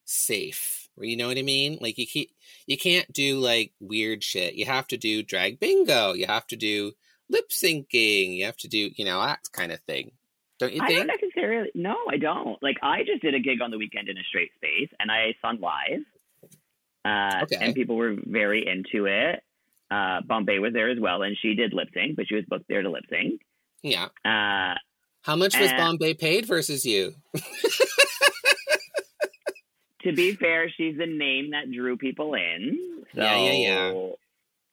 [0.05, 0.89] safe.
[0.97, 1.77] You know what I mean?
[1.79, 2.29] Like you can't
[2.67, 4.55] you can't do like weird shit.
[4.55, 6.13] You have to do drag bingo.
[6.13, 6.93] You have to do
[7.29, 8.35] lip syncing.
[8.37, 10.11] You have to do you know that kind of thing.
[10.59, 11.21] Don't you I don't think?
[11.21, 11.71] necessarily.
[11.75, 12.61] No, I don't.
[12.61, 15.33] Like I just did a gig on the weekend in a straight space, and I
[15.41, 16.03] sung live,
[17.05, 17.57] uh, Okay.
[17.61, 19.41] and people were very into it.
[19.91, 22.67] uh, Bombae was there as well, and she did lip sync, but she was booked
[22.67, 23.41] there to lip sync.
[23.81, 24.07] Yeah.
[24.25, 24.75] Uh,
[25.21, 27.15] How much was Bombae paid versus you?
[30.01, 32.77] to be fair, she's the name that drew people in.
[33.15, 34.09] So, Yeah, yeah, yeah.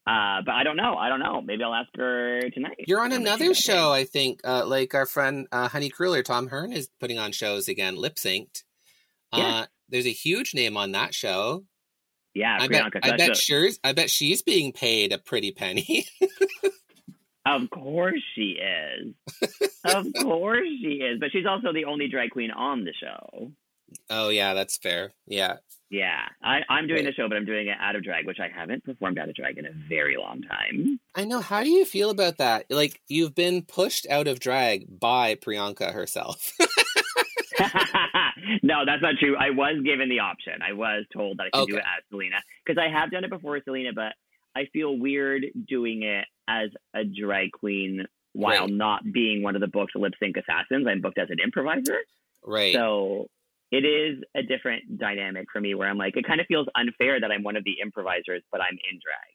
[0.06, 0.94] Uh, but I don't know.
[0.94, 1.40] I don't know.
[1.40, 2.84] Maybe I'll ask her tonight.
[2.86, 3.92] You're on how much she another show.
[3.92, 4.40] I think.
[4.44, 8.14] Uh, like our friend uh, Honey Crueler, Tom Hearn, is putting on shows again, lip
[8.16, 8.62] synced.
[9.32, 11.64] Uh, there's a huge name on that show.
[12.34, 12.92] Yeah, I bet.
[13.02, 13.36] I bet.
[13.36, 13.80] She's.
[13.82, 16.06] I bet she's being paid a pretty penny.
[17.46, 19.14] Of course she is.
[19.84, 21.20] of course she is.
[21.20, 23.52] But she's also the only drag queen on the show.
[24.10, 25.12] Oh yeah, that's fair.
[25.26, 25.56] Yeah.
[25.88, 27.06] Yeah, I, I'm doing Right.
[27.06, 29.36] the show, but I'm doing it out of drag, which I haven't performed out of
[29.36, 30.98] drag in a very long time.
[31.14, 31.40] I know.
[31.40, 32.66] How do you feel about that?
[32.70, 36.52] Like you've been pushed out of drag by Priyanka herself.
[38.62, 39.36] no, that's not true.
[39.36, 40.54] I was given the option.
[40.62, 43.30] I was told that I could do it as Selena because I have done it
[43.30, 44.12] before Selena, but
[44.54, 48.70] I feel weird doing it as a drag queen while Right.
[48.70, 50.86] not being one of the booked lip sync assassins.
[50.86, 51.98] I'm booked as an improviser.
[52.44, 52.74] right.
[52.74, 53.28] So
[53.72, 57.20] it is a different dynamic for me where I'm like, it kind of feels unfair
[57.20, 59.32] that I'm one of the improvisers, but I'm in drag.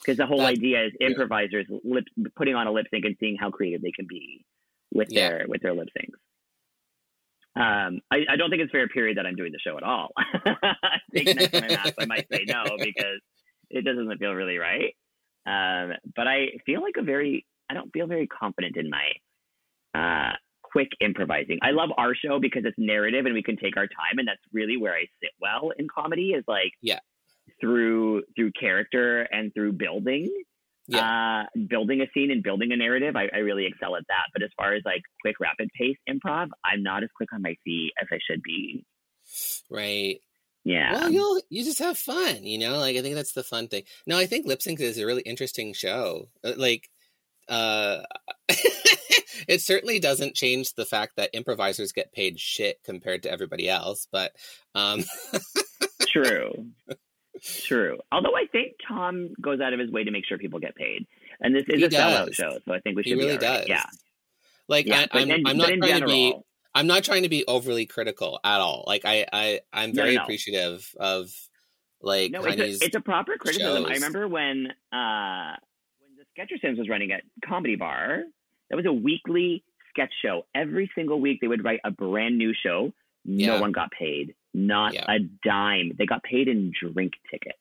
[0.00, 1.06] Because the whole That- idea is yeah.
[1.08, 2.04] improvisers lip,
[2.36, 4.44] putting on a lip sync and seeing how creative they can be
[4.92, 5.28] with Yeah.
[5.30, 6.18] their with their lip syncs.
[7.54, 10.08] Um, I, I don't think it's fair, period, that I'm doing the show at all.
[10.16, 13.20] I think next time I'm asked, I might say no because
[13.70, 14.94] it doesn't feel really right.
[15.44, 19.12] Um, but I feel like a very, I don't feel very confident in my
[19.94, 20.32] uh,
[20.72, 21.58] quick improvising.
[21.62, 24.40] I love our show because it's narrative and we can take our time, and that's
[24.52, 26.30] really where I sit well in comedy.
[26.32, 27.00] Is like Yeah.
[27.60, 30.30] through through character and through building.
[30.92, 34.24] Uh, building a scene and building a narrative, I, I really excel at that.
[34.34, 37.54] But as far as like quick, rapid pace improv, I'm not as quick on my
[37.64, 38.84] feet as I should be.
[39.70, 40.18] right.
[40.64, 40.92] Yeah.
[40.92, 42.78] Well, you'll you just have fun, you know.
[42.78, 43.82] Like I think that's the fun thing.
[44.06, 46.28] No, I think lip sync is a really interesting show.
[46.44, 46.88] Uh, Like,
[47.48, 48.02] uh,
[49.48, 54.06] it certainly doesn't change the fact that improvisers get paid shit compared to everybody else.
[54.10, 54.32] But
[54.74, 55.04] um,
[56.08, 56.66] True.
[57.42, 57.98] True.
[58.12, 61.06] Although I think Tom goes out of his way to make sure people get paid,
[61.40, 62.34] and this is He a sellout does.
[62.36, 63.58] show, so I think we should He really be all right.
[63.60, 63.68] does.
[63.68, 63.84] Yeah.
[64.68, 65.06] like Yeah.
[65.12, 66.34] I, I'm not in trying to be.
[66.74, 68.84] I'm not trying to be overly critical at all.
[68.86, 70.22] Like I, I I'm very no.
[70.22, 71.30] appreciative of
[72.00, 73.86] like No, it's a, it's a proper criticism.
[73.86, 75.52] I remember when uh,
[76.36, 78.22] when the Sketchersons was running at Comedy Bar.
[78.70, 80.46] That was a weekly sketch show.
[80.54, 82.92] Every single week they would write a brand new show.
[83.24, 83.60] No Yeah.
[83.60, 84.34] one got paid.
[84.54, 85.04] Not Yeah.
[85.08, 85.92] a dime.
[85.96, 87.58] They got paid in drink tickets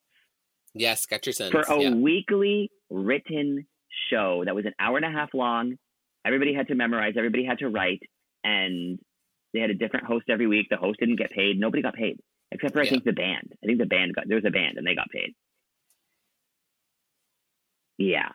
[0.74, 1.52] yeah, Sketchersons.
[1.52, 1.94] for a yeah.
[1.94, 3.68] weekly written
[4.10, 5.78] show that was an hour and a half long.
[6.26, 7.16] Everybody had to memorize.
[7.18, 8.02] Everybody had to write,
[8.44, 9.00] and
[9.54, 10.68] they had a different host every week.
[10.70, 11.60] The host didn't get paid.
[11.60, 12.20] Nobody got paid
[12.52, 13.54] except for I think the band.
[13.64, 15.34] I think the band got there was a band and they got paid.
[17.98, 18.30] Yeah,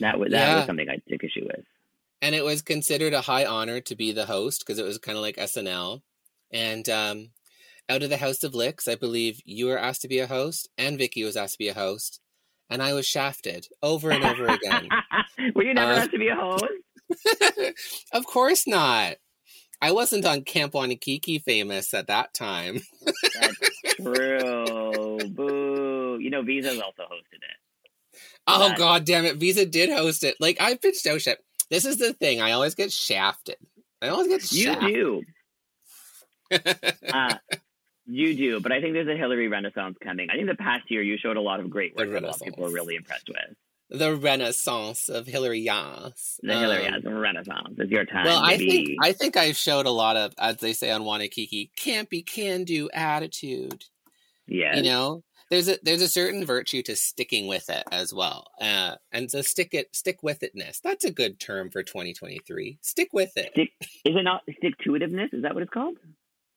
[0.00, 0.56] that was that Yeah.
[0.56, 1.64] was something I took issue with.
[2.22, 5.16] and it was considered a high honor to be the host because it was kind
[5.18, 6.02] of like SNL.
[6.52, 7.30] And um,
[7.88, 10.68] out of the House of Licks, I believe you were asked to be a host,
[10.78, 12.20] and Vicky was asked to be a host,
[12.70, 14.88] and I was shafted over and over again.
[15.54, 16.64] Were you never Uh, asked to be a host?
[18.12, 19.16] of course not.
[19.82, 22.80] I wasn't on Camp Wannakiki famous at that time.
[23.40, 23.56] That's
[23.96, 25.18] true.
[25.28, 26.18] Boo.
[26.20, 27.58] You know, Visa's also hosted it.
[28.46, 30.36] Oh That- god damn it, Visa did host it.
[30.40, 31.38] Like I've pitched out shit.
[31.70, 32.40] This is the thing.
[32.40, 33.56] I always get shafted.
[34.00, 34.94] I always get You shafted.
[34.94, 35.22] do.
[37.12, 37.34] Uh,
[38.06, 40.28] you do, but I think there's a Hillary Renaissance coming.
[40.30, 42.36] I think the past year you showed a lot of great work that a lot
[42.36, 42.74] of people were Renaissance.
[42.86, 43.56] really impressed with.
[44.00, 46.38] the renaissance of Hillary Yas.
[46.42, 47.74] The Hillary Um, has a Renaissance.
[47.78, 48.26] is your time.
[48.26, 51.70] Well, I think I think I've showed a lot of, as they say on Wannakiki,
[51.76, 53.84] campy can do attitude.
[54.46, 58.46] Yeah, You know, there's a there's a certain virtue to sticking with it as well,
[58.60, 60.80] uh, and so stick it stick with itness.
[60.80, 62.78] That's a good term for 2023.
[62.82, 63.50] Stick with it.
[63.52, 63.70] Stick,
[64.04, 65.32] is it not stick to itiveness?
[65.32, 65.96] Is that what it's called?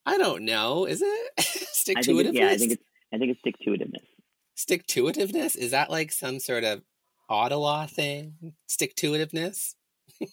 [0.06, 0.86] I don't know.
[0.86, 3.70] Is it stick to think it, yeah, I think it's I think it's stick to
[3.72, 4.06] itiveness.
[4.56, 6.82] Stick to itiveness is that like some sort of
[7.30, 8.54] Ottawa thing?
[8.68, 9.76] Stick to itiveness.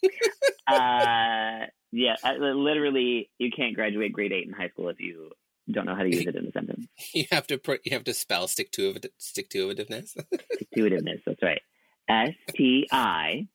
[0.66, 5.31] uh, yeah, literally, you can't graduate grade eight in high school if you
[5.72, 6.87] don't know how to use it in a sentence.
[7.14, 10.09] You have to put you have to spell stick to stick to itiveness.
[10.09, 11.22] Stick to itiveness.
[11.26, 11.61] That's right.
[12.09, 13.48] S T I.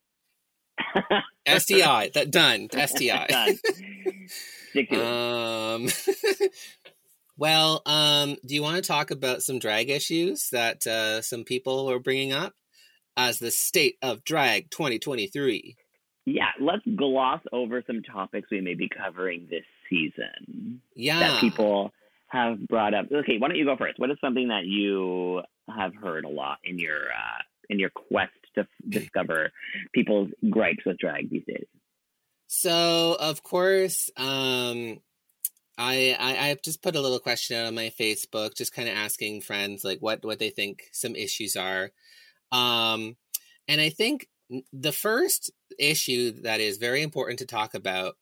[1.48, 2.12] STI.
[2.14, 2.68] That done.
[2.72, 3.28] STI.
[3.30, 3.60] Done.
[4.70, 5.06] Stick to it.
[5.06, 5.88] Um,
[7.38, 11.90] well, um, do you want to talk about some drag issues that uh, some people
[11.90, 12.54] are bringing up
[13.18, 15.76] as the state of drag 2023?
[16.26, 21.92] Yeah, let's gloss over some topics we may be covering this season Yeah, that people
[22.32, 23.08] have brought up.
[23.12, 24.00] Okay, why don't you go first?
[24.00, 28.32] What is something that you have heard a lot in your uh, in your quest
[28.56, 29.52] to f- discover
[29.94, 31.66] people's gripes with drag these days?
[32.48, 35.00] So of course, um,
[35.78, 38.96] I, I I just put a little question out on my Facebook, just kind of
[38.96, 41.92] asking friends like what what they think some issues are,
[42.52, 43.18] um,
[43.68, 44.28] and I think
[44.74, 48.16] the first issue that is very important to talk about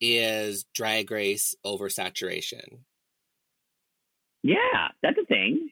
[0.00, 2.78] is drag race oversaturation.
[4.44, 5.70] Yeah, that's a thing.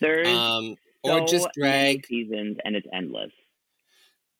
[0.00, 3.32] There's Um, so or just many drag seasons, and it's endless.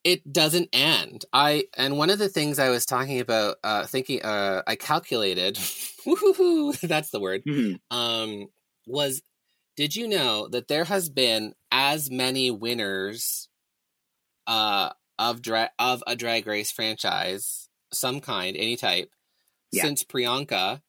[0.05, 1.25] it doesn't end.
[1.33, 5.57] I and one of the things I was talking about, uh, thinking, uh, I calculated,
[6.83, 7.45] that's the word.
[7.47, 7.81] Mhm.
[7.91, 8.49] Um,
[8.87, 9.23] was
[9.77, 13.49] did you know that there has been as many winners,
[14.47, 19.11] uh, of drag of a drag race franchise, some kind, any type,
[19.73, 19.83] Yeah.
[19.83, 20.83] since Priyanka,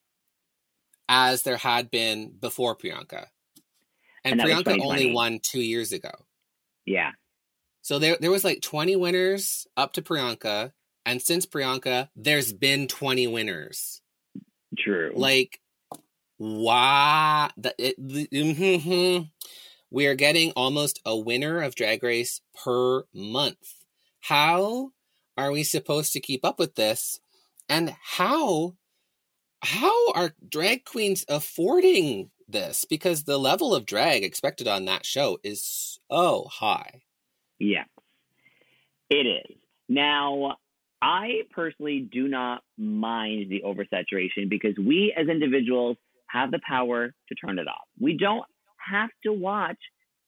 [1.08, 3.26] as there had been before Priyanka,
[4.24, 6.10] and, And Priyanka only won two years ago.
[6.84, 7.12] Yeah,
[7.82, 10.72] So there there was like 20 winners up to Priyanka,
[11.04, 14.00] and since Priyanka, there's been 20 winners.
[14.78, 15.12] true.
[15.14, 15.60] Like
[16.38, 19.26] wow, the, it, the-
[19.90, 23.74] we are getting almost a winner of Drag Race per month.
[24.20, 24.92] How
[25.36, 27.20] are we supposed to keep up with this?
[27.68, 28.76] And how
[29.62, 32.84] how are drag queens affording this?
[32.84, 37.02] Because the level of drag expected on that show is so high.
[37.58, 37.84] Yeah,
[39.10, 39.56] it is.
[39.88, 40.56] Now,
[41.00, 45.96] I personally do not mind the oversaturation because we as individuals
[46.28, 47.86] have the power to turn it off.
[47.98, 48.44] We don't
[48.76, 49.78] have to watch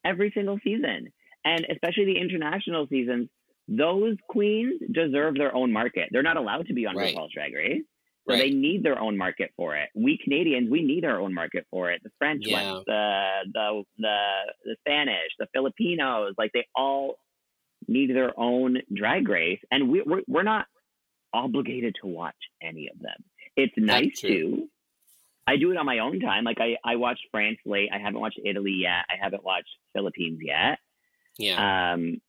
[0.04, 1.08] every single season.
[1.44, 3.28] And especially the international seasons,
[3.68, 6.08] those queens deserve their own market.
[6.10, 7.14] They're not allowed to be on Right.
[7.14, 7.82] RuPaul's Drag Race.
[8.30, 8.42] So Right.
[8.44, 9.88] they need their own market for it.
[9.94, 12.00] We Canadians, we need our own market for it.
[12.04, 12.72] The French Yeah.
[12.72, 14.18] ones, the the the
[14.64, 17.18] the Spanish, the Filipinos, like they all
[17.88, 20.66] need their own drag race, and we, we're we're not
[21.32, 23.24] obligated to watch any of them.
[23.56, 24.68] It's nice to.
[25.46, 26.44] I do it on my own time.
[26.44, 27.88] Like I I watched France late.
[27.92, 29.04] I haven't watched Italy yet.
[29.10, 30.78] I haven't watched Philippines yet.
[31.38, 31.92] Yeah.
[31.94, 32.20] Um,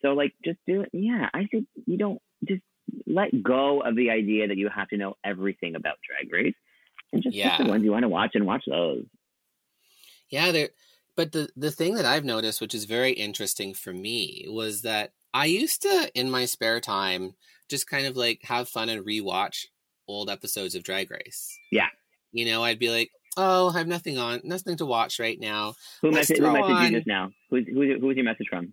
[0.00, 0.90] so like, just do it.
[0.92, 2.62] Yeah, I think you don't just
[3.06, 6.54] let go of the idea that you have to know everything about Drag Race,
[7.12, 7.62] and just pick Yeah.
[7.62, 9.04] the ones you want to watch and watch those.
[10.30, 10.68] Yeah, there.
[11.16, 15.12] But the the thing that I've noticed, which is very interesting for me, was that
[15.34, 17.34] I used to, in my spare time,
[17.68, 19.66] just kind of like have fun and rewatch
[20.08, 21.56] old episodes of Drag Race.
[21.70, 21.88] Yeah.
[22.32, 25.74] You know, I'd be like, "Oh, I have nothing on, nothing to watch right now."
[26.00, 27.32] Who Let's who messaged on- you just now?
[27.50, 28.72] Who's who, who was your message from?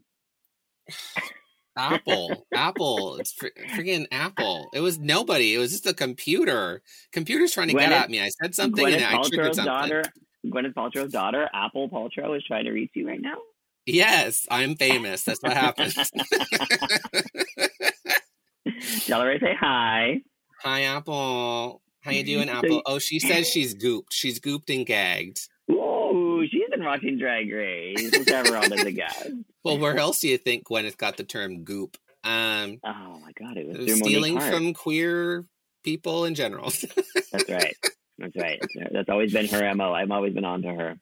[1.78, 4.70] Apple, Apple, it's fr- friggin' Apple.
[4.74, 5.54] It was nobody.
[5.54, 6.82] It was just a computer.
[7.12, 8.22] Computer's trying to get at me.
[8.22, 9.74] I said something Gwyneth and I triggered something.
[9.74, 10.04] daughter.
[10.46, 13.36] Gwyneth Paltrow's daughter, Apple Paltrow, is trying to reach you right now.
[13.86, 15.24] Yes, I'm famous.
[15.24, 15.98] That's what happens.
[18.68, 20.22] I say hi.
[20.62, 21.82] Hi, Apple.
[22.02, 22.82] How you doing, Apple?
[22.86, 24.12] Oh, she says she's gooped.
[24.12, 25.40] She's gooped and gagged.
[26.88, 28.12] Ooh, she's been watching Drag Race.
[28.18, 29.28] Whichever as a guest.
[29.64, 31.98] Well, where else do you think Gwyneth got the term goop?
[32.24, 35.44] Um, Oh my god, it was stealing from queer
[35.84, 36.70] people in general.
[37.34, 37.76] That's right.
[38.18, 38.62] That's right.
[38.92, 39.92] That's, always been her mo.
[39.92, 40.96] I've always been on to her.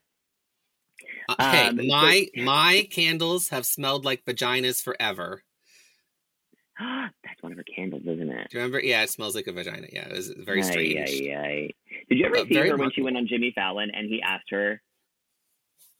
[1.30, 5.44] Uh, hey, Um, so- my my candles have smelled like vaginas forever.
[6.80, 8.48] That's one of her candles, isn't it?
[8.50, 8.80] Do you remember?
[8.82, 9.88] Yeah, it smells like a vagina.
[9.92, 10.98] Yeah, it was very strange.
[10.98, 11.70] ay, ay.
[12.10, 14.50] Did you ever Uh, see her when she went on Jimmy Fallon and he asked
[14.50, 14.82] her?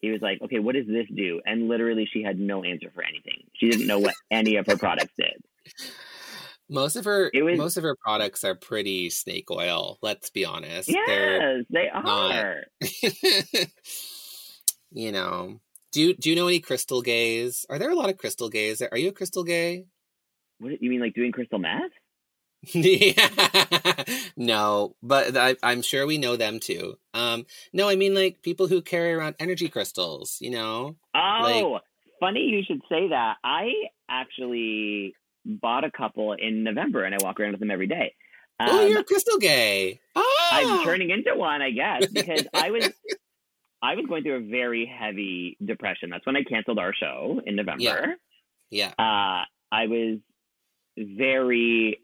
[0.02, 3.04] He was like, "Okay, what does this do?" And literally, she had no answer for
[3.04, 3.44] anything.
[3.54, 5.42] She didn't know what any of her products did.
[6.70, 9.98] Most of her It was- most of her products are pretty snake oil.
[10.02, 10.90] Let's be honest.
[10.90, 12.64] They're Yes, they not- are.
[14.92, 15.60] you know.
[15.92, 17.66] Do you do you know any crystal gays?
[17.70, 18.82] Are there a lot of crystal gays?
[18.82, 19.86] Are you a crystal gay?
[20.60, 21.92] What you mean, like doing crystal meth?
[22.74, 24.04] Yeah.
[24.38, 26.98] no, but I, I'm sure we know them too.
[27.14, 30.38] Um, no, I mean like people who carry around energy crystals.
[30.40, 30.96] You know.
[31.14, 31.80] Oh,
[32.20, 33.36] funny you should say that.
[33.44, 33.70] I
[34.10, 38.14] actually bought a couple in November, and I walk around with them every day.
[38.60, 40.00] oh, Um, you're a crystal gay.
[40.16, 42.90] Oh, I'm turning into one, I guess, because I was
[43.82, 46.10] I was going through a very heavy depression.
[46.10, 48.16] That's when I canceled our show in November.
[48.72, 48.94] Yeah.
[48.98, 50.20] Uh, I was
[50.98, 52.00] very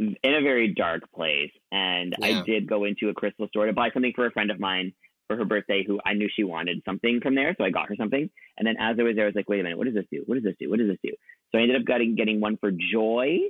[0.00, 2.40] in a very dark place, and Yeah.
[2.40, 4.92] I did go into a crystal store to buy something for a friend of mine
[5.28, 7.96] for her birthday, who I knew she wanted something from there, so I got her
[7.96, 8.28] something.
[8.58, 10.06] And then as I was there, I was like, "Wait a minute, what does this
[10.10, 10.22] do?
[10.26, 10.70] What does this do?
[10.70, 11.12] What does this do?"
[11.52, 13.40] So I ended up getting getting one for joy,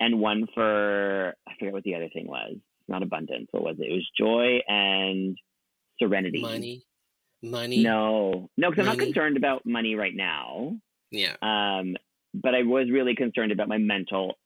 [0.00, 2.56] and one for I forget what the other thing was.
[2.88, 3.48] Not abundance.
[3.50, 3.90] What was it?
[3.90, 5.36] It was joy and
[5.98, 6.40] serenity.
[6.40, 6.82] Money.
[7.42, 7.82] Money.
[7.82, 10.78] No, no, because I'm not concerned about money right now.
[11.10, 11.36] Yeah.
[11.42, 11.96] Um,
[12.34, 14.38] but I was really concerned about my mental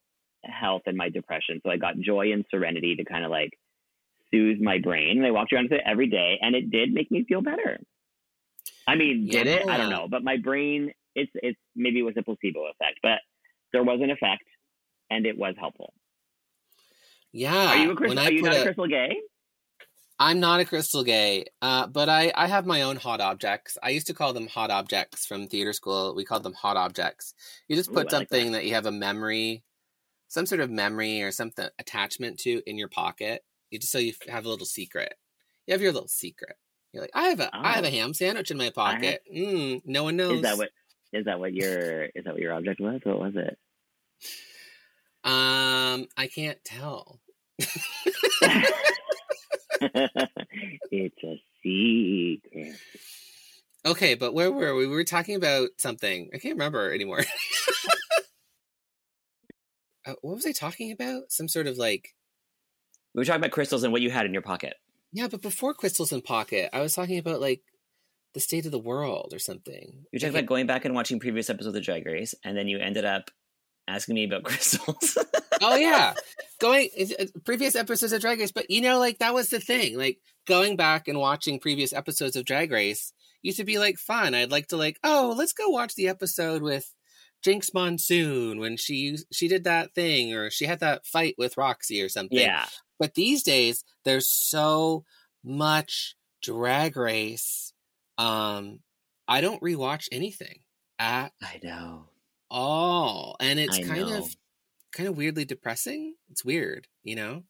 [0.44, 1.60] health and my depression.
[1.64, 3.50] So I got joy and serenity to kind of like
[4.30, 5.18] soothe my brain.
[5.18, 7.78] And I walked around with it every day, and it did make me feel better.
[8.86, 9.68] I mean, did it?
[9.68, 13.18] I don't know, but my brain, it's it's maybe it was a placebo effect, but
[13.72, 14.44] there was an effect,
[15.10, 15.92] and it was helpful.
[17.32, 17.54] Yeah.
[17.54, 18.18] Are you a crystal?
[18.18, 19.16] Are you not a a- crystal gay?
[20.22, 23.78] I'm not a crystal gay, uh, but I, I have my own hot objects.
[23.82, 26.14] I used to call them hot objects from theater school.
[26.14, 27.32] We called them hot objects.
[27.68, 28.58] You just Ooh, put like something that.
[28.58, 28.66] that.
[28.66, 29.64] you have a memory,
[30.30, 33.42] some sort of memory or something attachment to in your pocket.
[33.70, 35.14] You just so you have a little secret.
[35.66, 36.56] You have your little secret.
[36.92, 37.90] You're like, I have a I have a Oh.
[37.90, 39.22] ham sandwich in my pocket.
[39.32, 40.36] Mm, no one knows.
[40.36, 40.70] Is that what?
[41.12, 43.00] Is that what your is that what your object was?
[43.04, 43.58] What was it?
[45.24, 47.20] Um, I can't tell.
[49.80, 52.76] it's a secret.
[53.86, 54.86] Okay, but where were we?
[54.86, 56.30] We were talking about something.
[56.34, 57.24] I can't remember anymore.
[60.06, 61.24] uh, what was I talking about?
[61.30, 62.14] Some sort of like
[63.14, 64.74] We were talking about crystals and what you had in your pocket.
[65.12, 67.62] yeah, but before crystals in pocket, I was talking about like
[68.34, 70.04] the state of the world or something.
[70.12, 72.68] You were talking about going back and watching previous episodes of Drag Race, and then
[72.68, 73.30] you ended up
[73.88, 75.18] asking me about crystals.
[75.60, 76.14] oh yeah,
[76.60, 76.88] going
[77.18, 79.98] uh, previous episodes of Drag Race, but you know, like that was the thing.
[79.98, 84.34] Like going back and watching previous episodes of Drag Race used to be like fun.
[84.34, 86.94] I'd like to like, oh, let's go watch the episode with
[87.44, 92.04] Jinkx Monsoon when she she did that thing or she had that fight with Roxxxy
[92.04, 92.38] or something.
[92.38, 92.66] yeah.
[92.98, 95.04] But these days, there's so
[95.42, 97.72] much Drag Race.
[98.18, 98.80] Um,
[99.26, 100.60] I don't rewatch anything
[100.98, 102.08] at I know.
[102.50, 104.18] all, and it's I kind know.
[104.18, 104.36] of
[104.92, 106.14] kind of weirdly depressing.
[106.30, 107.44] It's weird, you know.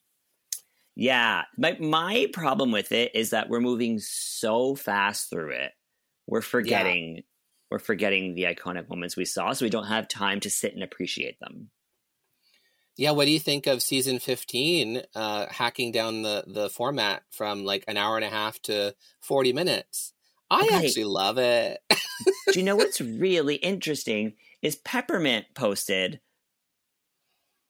[0.94, 1.44] Yeah.
[1.56, 5.72] My my problem with it is that we're moving so fast through it.
[6.26, 7.22] We're forgetting
[7.70, 10.82] we're forgetting the iconic moments we saw, so we don't have time to sit and
[10.82, 11.70] appreciate them.
[12.96, 17.64] Yeah, what do you think of season 15 uh hacking down the the format from
[17.64, 20.12] like an hour and a half to 40 minutes?
[20.50, 20.86] I Okay.
[20.86, 21.80] actually love it.
[22.52, 26.20] Do you know what's really interesting is Peppermint posted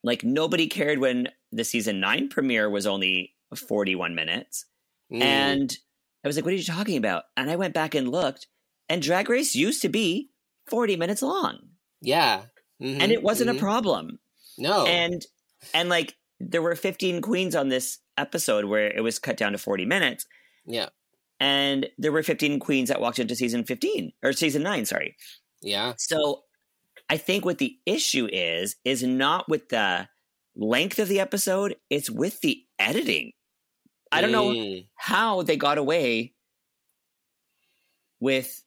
[0.02, 4.64] like nobody cared when the season 9 premiere was only 41 minutes.
[5.12, 5.22] Mm.
[5.22, 5.78] And
[6.24, 7.24] I was like, what are you talking about?
[7.36, 8.46] And I went back and looked,
[8.90, 10.28] and Drag Race used to be
[10.68, 11.60] 40 minutes long.
[12.02, 12.42] yeah.
[12.82, 13.56] Mhm, And it wasn't mhm.
[13.56, 14.18] a problem.
[14.58, 14.86] No.
[14.86, 15.24] And
[15.74, 19.58] and like there were 15 queens on this episode where it was cut down to
[19.58, 20.26] 40 minutes.
[20.66, 20.88] yeah.
[21.42, 25.16] And there were 15 queens that walked into season 15 or season 9, sorry.
[25.62, 25.94] Yeah.
[25.96, 26.42] So
[27.08, 30.08] I think what the issue is is not with the
[30.56, 33.32] length of the episode, it's with the editing.
[34.12, 34.88] I don't know Mm.
[34.96, 36.34] how they got away
[38.20, 38.62] with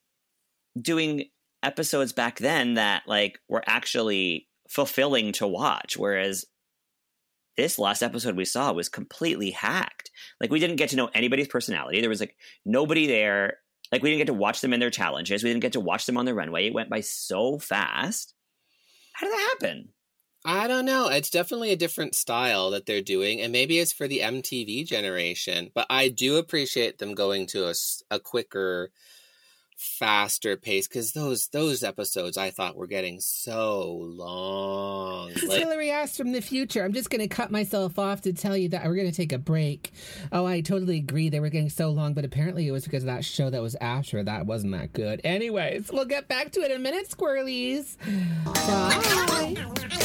[0.79, 1.25] doing
[1.61, 6.45] episodes back then that like were actually fulfilling to watch whereas
[7.57, 10.11] this last episode we saw was completely hacked.
[10.41, 12.01] Like we didn't get to know anybody's personality.
[12.01, 13.57] There was like nobody there.
[13.91, 15.43] Like we didn't get to watch them in their challenges.
[15.43, 16.65] We didn't get to watch them on the runway.
[16.65, 18.33] It went by so fast.
[19.13, 19.89] How did that happen?
[20.45, 21.07] I don't know.
[21.07, 25.69] It's definitely a different style that they're doing, and maybe it's for the MTV generation.
[25.73, 27.71] But I do appreciate them going to
[28.11, 28.91] a quicker,
[29.83, 35.31] faster pace because those those episodes I thought were getting so long.
[35.43, 36.83] Like, Hillary asked from the future.
[36.83, 39.33] I'm just going to cut myself off to tell you that we're going to take
[39.33, 39.91] a break.
[40.31, 41.29] Oh, I totally agree.
[41.29, 43.75] They were getting so long, but apparently it was because of that show that was
[43.81, 45.21] after that wasn't that good.
[45.23, 47.97] Anyways, we'll get back to it in a minute, squirrelies.
[48.45, 49.99] Bye.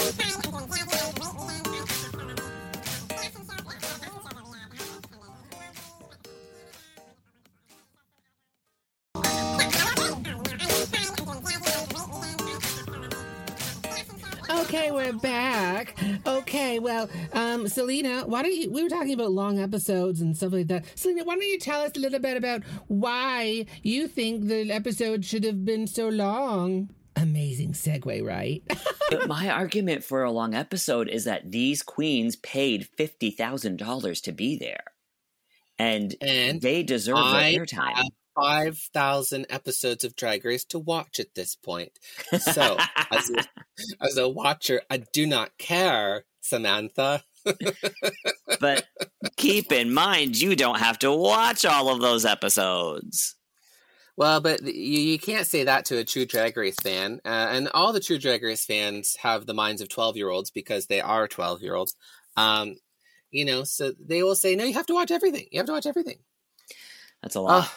[14.89, 15.99] Okay, we're back.
[16.27, 18.71] Okay, well, um, Selena, why don't you?
[18.71, 20.87] We were talking about long episodes and stuff like that.
[20.95, 25.27] Selena, why don't you tell us a little bit about why you think the episode
[25.27, 26.89] should have been so long?
[27.17, 28.63] Amazing segue, right?
[29.11, 34.57] but my argument for a long episode is that these queens paid $50,000 to be
[34.57, 34.85] there.
[35.79, 38.09] And, And they deserve I their airtime.
[38.43, 41.93] Have five thousand episodes of Drag Race to watch at this point.
[42.39, 42.77] So,
[43.11, 43.45] as a,
[44.01, 47.25] as a watcher, I do not care, Samantha.
[48.61, 48.87] but
[49.37, 53.37] keep in mind, you don't have to watch all of those episodes.
[54.17, 57.21] Well, but you, you can't say that to a true Drag Race fan.
[57.25, 60.51] Uh, and all the true Drag Race fans have the minds of 12 year olds
[60.51, 61.95] because they are 12 year olds.
[62.37, 62.77] Um,
[63.31, 65.47] you know, so they will say, no, you have to watch everything.
[65.53, 66.19] You have to watch everything.
[67.23, 67.65] That's a lot.
[67.65, 67.71] Ugh.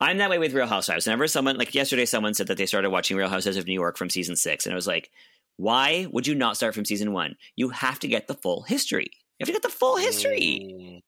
[0.00, 1.06] I'm that way with Real Housewives.
[1.06, 3.96] Whenever someone, like yesterday, someone said that they started watching Real Housewives of New York
[3.96, 5.10] from season six, and I was like,
[5.56, 7.36] why would you not start from season one?
[7.56, 9.10] You have to get the full history.
[9.38, 10.68] You have to get the full history.
[10.70, 11.02] Mm.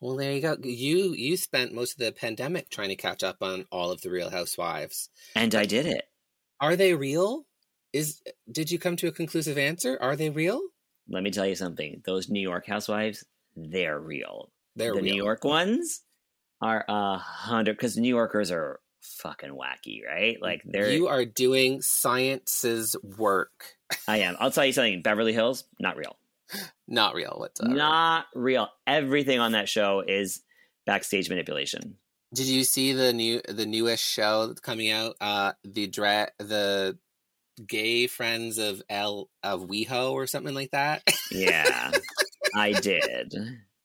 [0.00, 0.56] Well, there you go.
[0.62, 4.10] You you spent most of the pandemic trying to catch up on all of the
[4.10, 6.04] Real Housewives, and I did it.
[6.60, 7.46] Are they real?
[7.92, 8.20] Is
[8.50, 9.98] did you come to a conclusive answer?
[10.00, 10.60] Are they real?
[11.08, 12.02] Let me tell you something.
[12.04, 13.24] Those New York Housewives,
[13.54, 14.50] they're real.
[14.74, 15.14] They're the real.
[15.14, 16.02] New York ones
[16.62, 20.40] are a hundred because New Yorkers are fucking wacky, right?
[20.40, 23.74] Like they're you are doing science's work.
[24.08, 24.36] I am.
[24.38, 25.02] I'll tell you something.
[25.02, 26.16] Beverly Hills, not real.
[26.86, 27.74] Not real whatsoever.
[27.74, 28.68] Not real.
[28.86, 30.42] Everything on that show is
[30.84, 31.96] backstage manipulation.
[32.34, 35.16] Did you see the new the newest show that's coming out?
[35.20, 36.98] Uh the dra- the
[37.66, 41.02] gay friends of L of WeHo or something like that.
[41.30, 41.90] Yeah,
[42.54, 43.34] I did.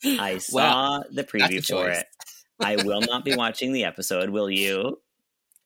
[0.04, 2.00] I saw Well, the preview for choice.
[2.00, 2.06] it.
[2.60, 4.30] I will not be watching the episode.
[4.30, 5.00] Will you?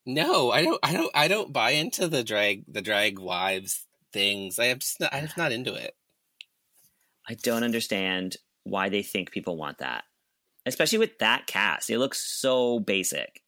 [0.05, 0.79] No, I don't.
[0.83, 1.11] I don't.
[1.13, 4.59] I don't buy into the drag the drag wives things.
[4.59, 5.13] I am just not.
[5.13, 5.95] I'm just not into it.
[7.27, 10.03] I don't understand why they think people want that,
[10.65, 11.89] especially with that cast.
[11.89, 13.41] It looks so basic.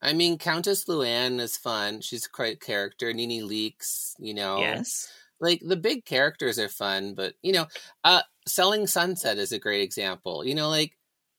[0.00, 2.00] I mean, Countess Luann is fun.
[2.00, 3.12] She's a great character.
[3.12, 4.58] NeNe Leakes, you know.
[4.58, 5.08] Yes.
[5.40, 7.66] Like the big characters are fun, but you know,
[8.04, 10.44] uh Selling Sunset is a great example.
[10.44, 10.96] You know, like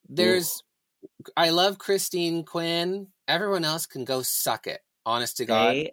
[0.08, 0.64] there's
[1.38, 3.08] I love Christine Quinn.
[3.28, 4.82] Everyone else can go suck it.
[5.06, 5.76] Honest to God.
[5.76, 5.92] They,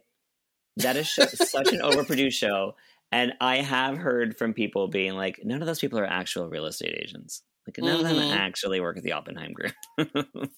[0.77, 1.11] that is
[1.51, 2.75] such an overproduced show.
[3.13, 6.67] And I have heard from people being like, none of those people are actual real
[6.67, 7.43] estate agents.
[7.67, 8.17] Like, none of Mhm.
[8.17, 9.75] them actually work at the Oppenheim Group.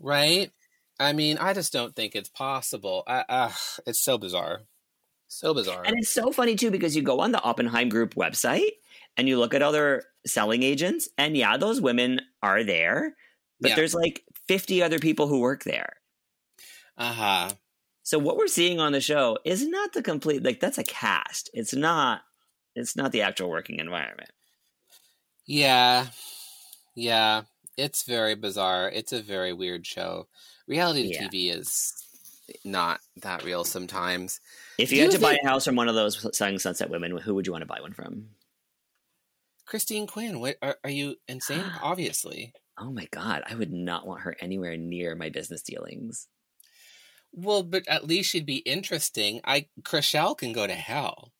[0.00, 0.50] Right?
[0.98, 3.02] I mean, I just don't think it's possible.
[3.06, 3.52] I, uh,
[3.86, 4.62] it's so bizarre.
[5.28, 5.82] So bizarre.
[5.84, 8.70] and it's so funny, too, because you go on the Oppenheim Group website
[9.16, 13.16] and you look at other selling agents, and yeah, those women are there,
[13.60, 13.76] but Yeah.
[13.76, 15.94] there's like 50 other people who work there.
[16.98, 17.50] Uh huh.
[18.02, 21.50] So what we're seeing on the show is not the complete like that's a cast.
[21.52, 22.22] It's not
[22.74, 24.30] it's not the actual working environment.
[25.46, 26.06] Yeah.
[26.94, 27.42] Yeah.
[27.76, 28.90] It's very bizarre.
[28.90, 30.28] It's a very weird show.
[30.66, 31.28] Reality Yeah.
[31.28, 31.92] TV is
[32.64, 34.40] not that real sometimes.
[34.78, 37.34] If you had to buy a house from one of those selling sunset women, who
[37.34, 38.28] would you want to buy one from?
[39.66, 41.64] Christine Quinn, what are, are you insane?
[41.82, 42.52] Obviously.
[42.78, 46.28] Oh my god, I would not want her anywhere near my business dealings.
[47.32, 49.40] Well, but at least she'd be interesting.
[49.44, 51.32] I Chrishell can go to hell.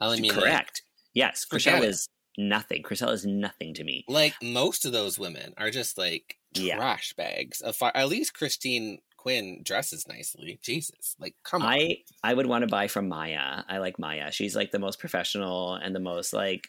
[0.00, 0.82] I mean, like- Correct.
[1.12, 2.82] Yes, Forget Chrishell is nothing.
[2.82, 4.04] Chrishell is nothing to me.
[4.08, 6.76] Like, most of those women are just like Yeah.
[6.76, 7.92] trash bags of fire.
[7.94, 10.58] At least Christine Quinn dresses nicely.
[10.62, 11.68] Jesus, like come on.
[11.72, 13.62] I I would want to buy from Maya.
[13.68, 14.30] I like Maya.
[14.32, 16.68] She's like the most professional and the most like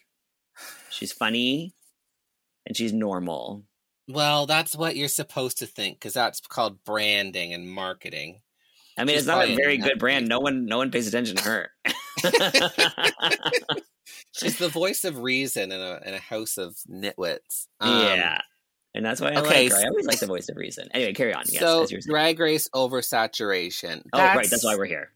[0.90, 1.74] she's funny
[2.66, 3.64] and she's normal.
[4.08, 8.40] Well, that's what you're supposed to think because that's called branding and marketing.
[8.98, 10.28] I mean, She's it's not a very good brand.
[10.28, 11.70] No one, no one pays attention to her.
[14.32, 17.66] She's the voice of reason in a in a house of nitwits.
[17.80, 18.40] Um, yeah,
[18.94, 19.78] and that's why I okay, like her.
[19.78, 20.88] I always like the voice of reason.
[20.92, 21.44] Anyway, carry on.
[21.48, 22.12] Yes, so as you were saying.
[22.12, 24.02] Drag Race oversaturation.
[24.12, 24.48] oh, right.
[24.48, 25.10] That's why we're here.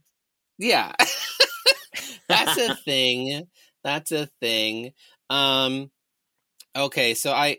[0.58, 0.92] yeah.
[2.28, 3.46] that's a thing.
[3.84, 4.92] That's a thing.
[5.28, 5.90] Um
[6.76, 7.58] okay, so I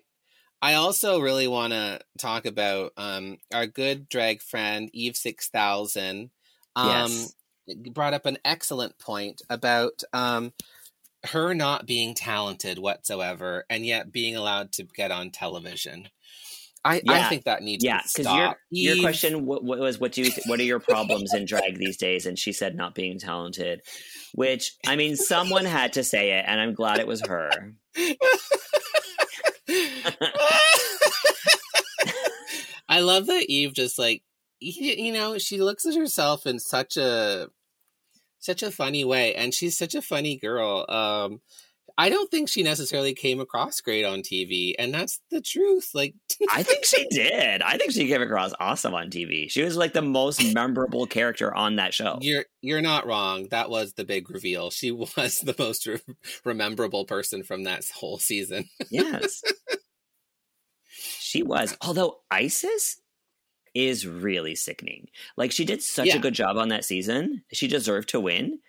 [0.62, 6.30] I also really want to talk about um our good drag friend Eve 6000
[6.76, 7.36] um Yes.
[7.92, 10.54] brought up an excellent point about um
[11.26, 16.10] her not being talented whatsoever and yet being allowed to get on television.
[16.84, 18.58] I, I think that needs Yeah, to because your stop.
[18.72, 21.98] your question what was what do you th- what are your problems in drag these
[21.98, 22.26] days?
[22.26, 23.82] And she said not being talented,
[24.34, 27.74] which I mean, someone had to say it, and I'm glad it was her.
[32.90, 34.24] I love that Eve just like
[34.60, 37.48] you know she looks at herself in such a
[38.40, 40.86] such a funny way, and she's such a funny girl.
[40.90, 41.42] Um,
[41.98, 45.92] I don't think she necessarily came across great on TV, and that's the truth.
[45.94, 46.16] Like,
[46.50, 47.62] I think she did.
[47.62, 49.52] I think she came across awesome on TV.
[49.52, 52.18] She was like the most memorable character on that show.
[52.22, 53.48] you're you're not wrong.
[53.52, 54.72] That was the big reveal.
[54.72, 56.00] She was the most re-
[56.44, 58.70] rememberable person from that whole season.
[58.90, 59.44] Yes.
[61.32, 61.78] She was.
[61.82, 63.00] Although Icesis
[63.74, 65.08] is really sickening.
[65.38, 66.18] Like she did such Yeah.
[66.18, 67.44] a good job on that season.
[67.54, 68.60] She deserved to win.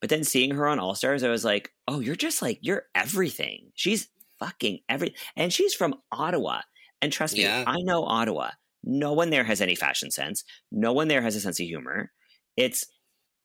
[0.00, 2.84] But then seeing her on All Stars, I was like, oh, you're just like, you're
[2.94, 3.72] everything.
[3.74, 4.08] She's
[4.38, 6.60] fucking every and she's from Ottawa.
[7.00, 8.50] And trust me, I know Ottawa.
[8.84, 10.44] No one there has any fashion sense.
[10.70, 12.12] No one there has a sense of humor.
[12.56, 12.84] It's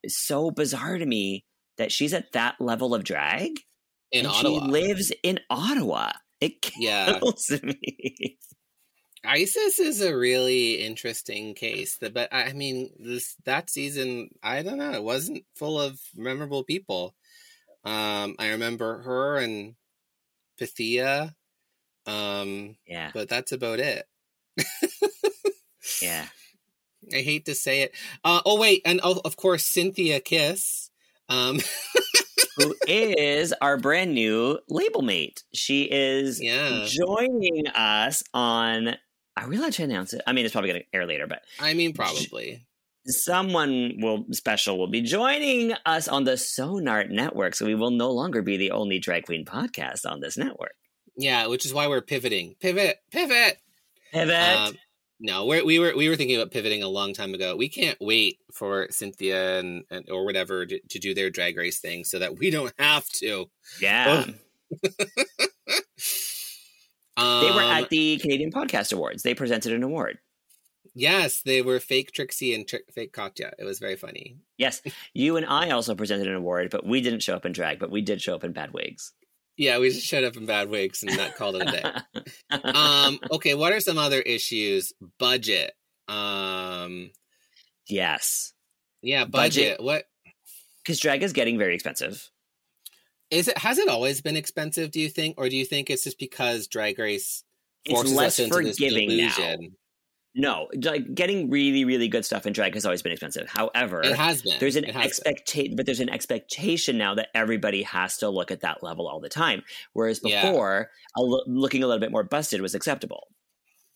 [0.07, 1.45] so bizarre to me
[1.79, 3.59] that she's at that level of drag
[4.11, 4.59] In and Ottawa.
[4.65, 6.11] she lives in Ottawa.
[6.41, 7.17] It Yeah.
[7.19, 8.37] kills me.
[9.25, 11.97] Icesis is a really interesting case.
[11.97, 16.63] The- But I mean, this that season, I don't know, it wasn't full of memorable
[16.63, 17.15] people.
[17.83, 19.75] Um, I remember her and
[20.59, 21.35] Pythia.
[22.05, 23.11] Um, Yeah.
[23.13, 24.07] but that's about it.
[26.01, 26.25] Yeah.
[27.13, 27.95] I hate to say it.
[28.23, 30.89] Uh, oh wait, and oh, of course Synthia Kiss.
[31.29, 31.59] Um,
[32.57, 35.43] Who is our brand new label mate?
[35.53, 36.85] She is Yeah.
[36.87, 38.97] joining us on.
[39.37, 40.21] Are we allowed to announce it?
[40.25, 42.65] I mean, it's probably going to air later, but I mean, probably.
[43.05, 48.11] someone will special will be joining us on the Sonart network, so we will no
[48.11, 50.75] longer be the only drag queen podcast on this network.
[51.15, 52.55] Yeah, which is why we're pivoting.
[52.59, 53.57] Pivot, pivot.
[54.11, 54.57] Pivot.
[54.57, 54.75] Um,
[55.19, 57.55] no, we're, we were we were thinking about pivoting a long time ago.
[57.55, 61.79] We can't wait for Synthia and, and or whatever to, to do their drag race
[61.79, 63.49] thing, so that we don't have to.
[63.79, 64.25] yeah.
[67.17, 69.23] Um, They were at the Canadian Podcast Awards.
[69.23, 70.19] They presented an award.
[70.95, 73.53] yes, they were fake Trixie and tri- fake Katya.
[73.59, 74.37] It was very funny.
[74.57, 74.81] Yes,
[75.13, 77.91] you and I also presented an award, but we didn't show up in drag, but
[77.91, 79.13] we did show up in bad wigs.
[79.57, 82.57] Yeah, we just showed up in bad wigs and that called it a day.
[82.63, 84.93] um, okay, what are some other issues?
[85.17, 85.71] Budget.
[86.07, 87.09] Um,
[87.87, 88.53] yes,
[89.01, 89.79] yeah, Budget.
[89.79, 89.83] budget.
[89.83, 90.03] What
[90.83, 92.29] because drag is getting very expensive.
[93.31, 93.57] Is it?
[93.57, 94.91] Has it always been expensive?
[94.91, 97.43] Do you think, or do you think it's just because Drag Race
[97.85, 99.35] It's forces less us into this forgiving now.
[99.35, 99.75] delusion?
[100.39, 103.49] No, like getting really, really good stuff in drag has always been expensive.
[103.49, 104.53] However, It has been.
[104.59, 105.07] there's an It has been.
[105.33, 109.19] expectation, but there's an expectation now that everybody has to look at that level all
[109.19, 109.63] the time.
[109.93, 110.43] Whereas Yeah.
[110.43, 113.29] before, a lo- looking a little bit more busted was acceptable,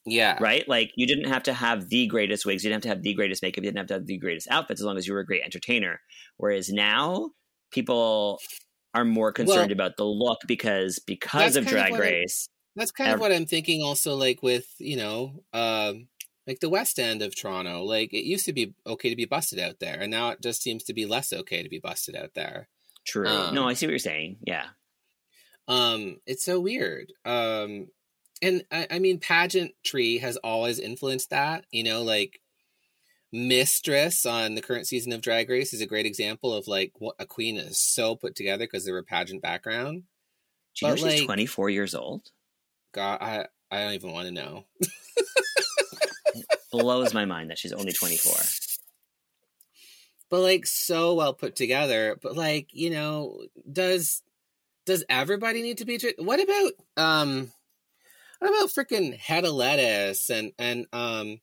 [0.03, 0.67] Yeah, right?
[0.67, 3.13] Like you didn't have to have the greatest wigs, you didn't have to have the
[3.13, 5.19] greatest makeup, you didn't have to have the greatest outfits, as long as you were
[5.19, 6.01] a great entertainer.
[6.37, 7.33] Whereas now,
[7.71, 8.39] people
[8.93, 12.49] are more concerned Well, about the look because because of kind of Drag I- Race.
[12.75, 13.83] That's kind of what I'm thinking.
[13.83, 16.07] Also, like with you know, um,
[16.47, 17.83] like the West End of Toronto.
[17.83, 20.61] Like it used to be okay to be busted out there, and now it just
[20.61, 22.69] seems to be less okay to be busted out there.
[23.05, 23.27] True.
[23.27, 24.37] Um, no, I see what you're saying.
[24.45, 24.65] Yeah.
[25.67, 27.13] Um, it's so weird.
[27.25, 27.87] Um,
[28.41, 31.65] and I, I mean, pageantry has always influenced that.
[31.71, 32.40] You know, like
[33.33, 37.15] Mistress on the current season of Drag Race is a great example of like what
[37.19, 40.03] a queen is so put together because of her pageant background.
[40.75, 42.23] Do you know she's like- 24 years old?
[42.93, 44.65] God, I I don't even want to know.
[46.71, 48.33] Blows my mind that she's only 24.
[50.29, 54.21] but like so well put together but like you know does
[54.85, 57.51] does everybody need to be what about um
[58.39, 61.39] what about freaking head of lettuce and and um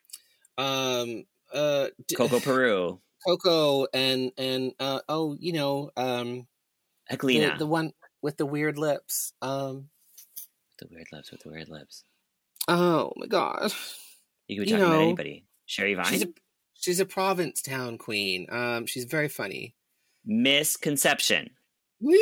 [0.57, 6.47] um uh Coco Peru, coco and and uh oh you know um
[7.11, 7.59] the, Eglina.
[7.59, 7.93] the one
[8.23, 9.89] with the weird lips um
[10.79, 12.05] the weird lips with the weird lips.
[12.69, 13.73] oh my god
[14.47, 15.47] You could be You talking about anybody.
[15.67, 16.05] Sherry Vine?
[16.07, 16.29] she's a
[16.75, 19.75] she's a provincetown queen um she's very funny
[20.25, 21.51] Misconception.
[22.01, 22.19] yeah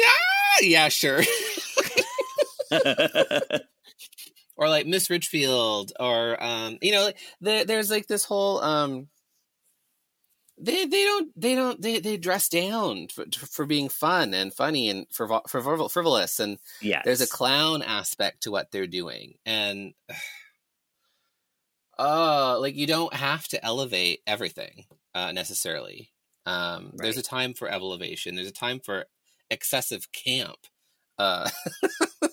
[0.62, 1.20] yeah sure
[4.56, 7.10] or like Miss Richfield, or um, you know,
[7.40, 9.08] there, there's like this whole um,
[10.58, 14.88] they they don't they don't they they dress down for, for being fun and funny
[14.88, 17.02] and for for frivolous, and yes.
[17.04, 19.94] there's a clown aspect to what they're doing, and
[21.98, 26.10] uh, like you don't have to elevate everything uh, necessarily.
[26.46, 28.36] Um, There's a time for elevation.
[28.36, 29.06] There's a time for
[29.50, 30.58] excessive camp.
[31.18, 31.50] Uh,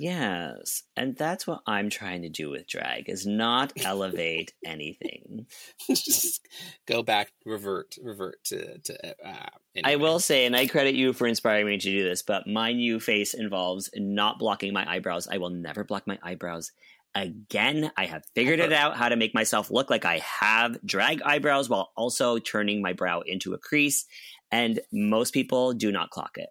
[0.00, 0.84] Yes.
[0.96, 5.44] And that's what I'm trying to do with drag is not elevate anything.
[5.88, 6.48] just
[6.86, 9.14] go back, revert, revert to to.
[9.22, 9.50] Uh,
[9.84, 12.72] I will say, and I credit you for inspiring me to do this, but my
[12.72, 15.28] new face involves not blocking my eyebrows.
[15.30, 16.72] I will never block my eyebrows
[17.14, 17.92] again.
[17.94, 21.68] I have figured it out how to make myself look like I have drag eyebrows
[21.68, 24.06] while also turning my brow into a crease.
[24.50, 26.48] And most people do not clock it.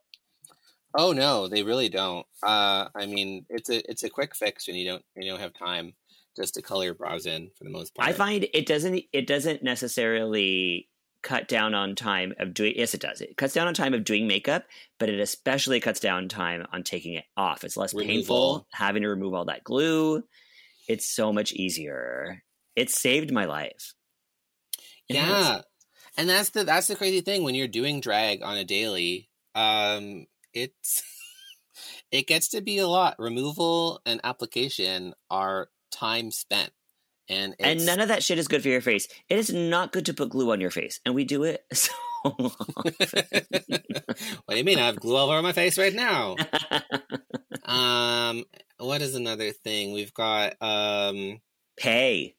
[0.98, 2.26] Oh no, they really don't.
[2.42, 5.54] Uh, I mean, it's a it's a quick fix when you don't you don't have
[5.54, 5.94] time
[6.36, 8.08] just to color your brows in for the most part.
[8.10, 10.90] I find it doesn't it doesn't necessarily
[11.22, 14.06] cut down on time of doing yes it does it cuts down on time of
[14.06, 14.64] doing makeup
[15.00, 18.16] but it especially cuts down time on taking it off it's less Removal.
[18.16, 20.24] painful having to remove all that glue
[20.88, 22.42] it's so much easier
[22.78, 23.94] it saved my life
[25.10, 25.46] It has.
[25.48, 25.62] yeah,
[26.18, 29.30] and that's the that's the crazy thing when you're doing drag on a daily.
[29.56, 31.04] Um, it's
[32.12, 33.16] it gets to be a lot.
[33.20, 36.72] Removal and application are time spent,
[37.28, 40.06] and and none of that shit is good for your face it is not good
[40.06, 41.92] to put glue on your face and we do it so
[42.24, 42.98] what
[44.50, 44.80] do you mean?
[44.80, 46.36] I have glue all over my face right now.
[47.64, 48.44] Um,
[48.78, 50.56] what is another thing we've got?
[50.62, 51.40] Um,
[51.78, 52.36] Pay.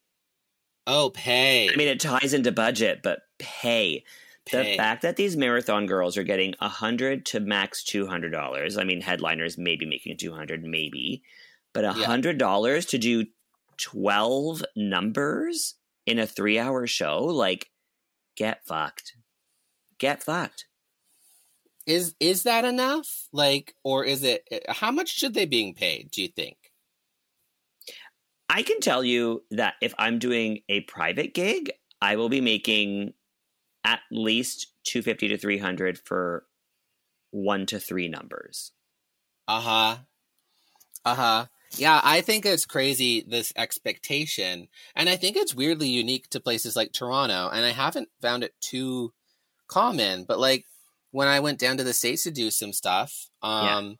[0.86, 1.70] Oh, pay.
[1.72, 4.04] I mean, it ties into budget, but pay.
[4.50, 8.76] The fact that these marathon girls are getting a hundred to max two hundred dollars.
[8.76, 11.22] I mean, headliners maybe making two hundred, maybe,
[11.72, 13.26] but a hundred dollars to do
[13.76, 15.74] twelve numbers
[16.06, 17.70] in a three-hour show, like,
[18.36, 19.14] get fucked.
[19.98, 20.66] Get fucked.
[21.86, 23.28] is is that enough?
[23.32, 24.46] Like, or is it?
[24.68, 26.10] How much should they being paid?
[26.10, 26.56] Do you think?
[28.48, 31.70] I can tell you that if I'm doing a private gig,
[32.00, 33.12] I will be making
[33.84, 36.44] at least 250 to 300 for
[37.30, 38.72] one to three numbers.
[39.46, 39.96] Uh huh.
[41.04, 41.46] Uh huh.
[41.76, 46.74] Yeah, I think it's crazy this expectation, and I think it's weirdly unique to places
[46.74, 49.12] like Toronto, and I haven't found it too
[49.68, 50.24] common.
[50.24, 50.64] But like
[51.12, 53.98] when I went down to the states to do some stuff, um,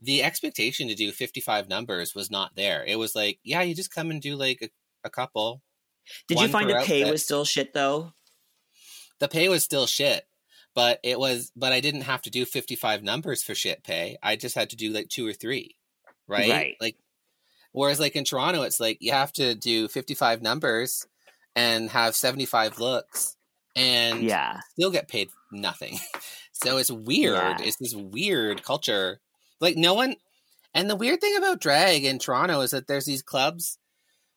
[0.00, 2.84] the expectation to do fifty-five numbers was not there.
[2.86, 4.68] It was like, yeah, you just come and do like a,
[5.02, 5.62] a couple.
[6.28, 7.12] Did you find the pay outfit.
[7.12, 8.12] was still shit though?
[9.18, 10.26] The pay was still shit,
[10.74, 14.16] but it was, but I didn't have to do fifty-five numbers for shit pay.
[14.22, 15.76] I just had to do like two or three,
[16.28, 16.50] right?
[16.50, 16.76] Right.
[16.80, 16.96] Like,
[17.72, 21.06] whereas like in Toronto, it's like you have to do fifty-five numbers
[21.54, 23.36] and have seventy-five looks,
[23.74, 24.60] and Yeah.
[24.72, 25.98] still get paid nothing.
[26.52, 27.36] so it's weird.
[27.36, 27.56] Yeah.
[27.60, 29.20] It's this weird culture.
[29.60, 30.16] Like no one
[30.74, 33.78] and the weird thing about drag in Toronto is that there's these clubs,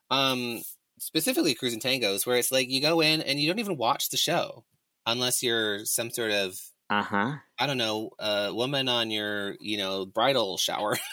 [0.09, 0.61] um,
[0.97, 4.07] specifically Crews & Tangos, where it's like you go in and you don't even watch
[4.09, 4.63] the show
[5.11, 7.31] unless you're some sort of Uh huh.
[7.59, 10.97] I don't know, uh woman on your, you know, bridal shower.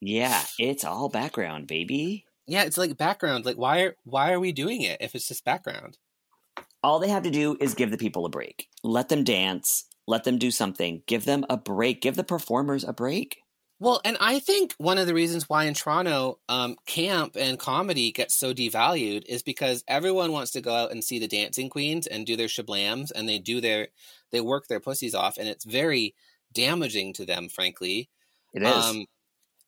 [0.00, 2.24] Yeah, it's all background, baby.
[2.46, 3.44] yeah, it's like background.
[3.44, 5.98] Like why are why are we doing it if it's just background?
[6.84, 8.68] All they have to do is give the people a break.
[8.84, 9.84] Let them dance.
[10.06, 11.02] Let them do something.
[11.06, 12.00] Give them a break.
[12.00, 13.38] Give the performers a break.
[13.80, 18.10] Well, and I think one of the reasons why in Toronto, um, camp and comedy
[18.10, 22.08] gets so devalued is because everyone wants to go out and see the dancing queens
[22.08, 23.88] and do their shablams, and they do their,
[24.32, 26.14] they work their pussies off, and it's very
[26.52, 28.08] damaging to them, frankly.
[28.52, 28.84] It is.
[28.84, 29.06] Um,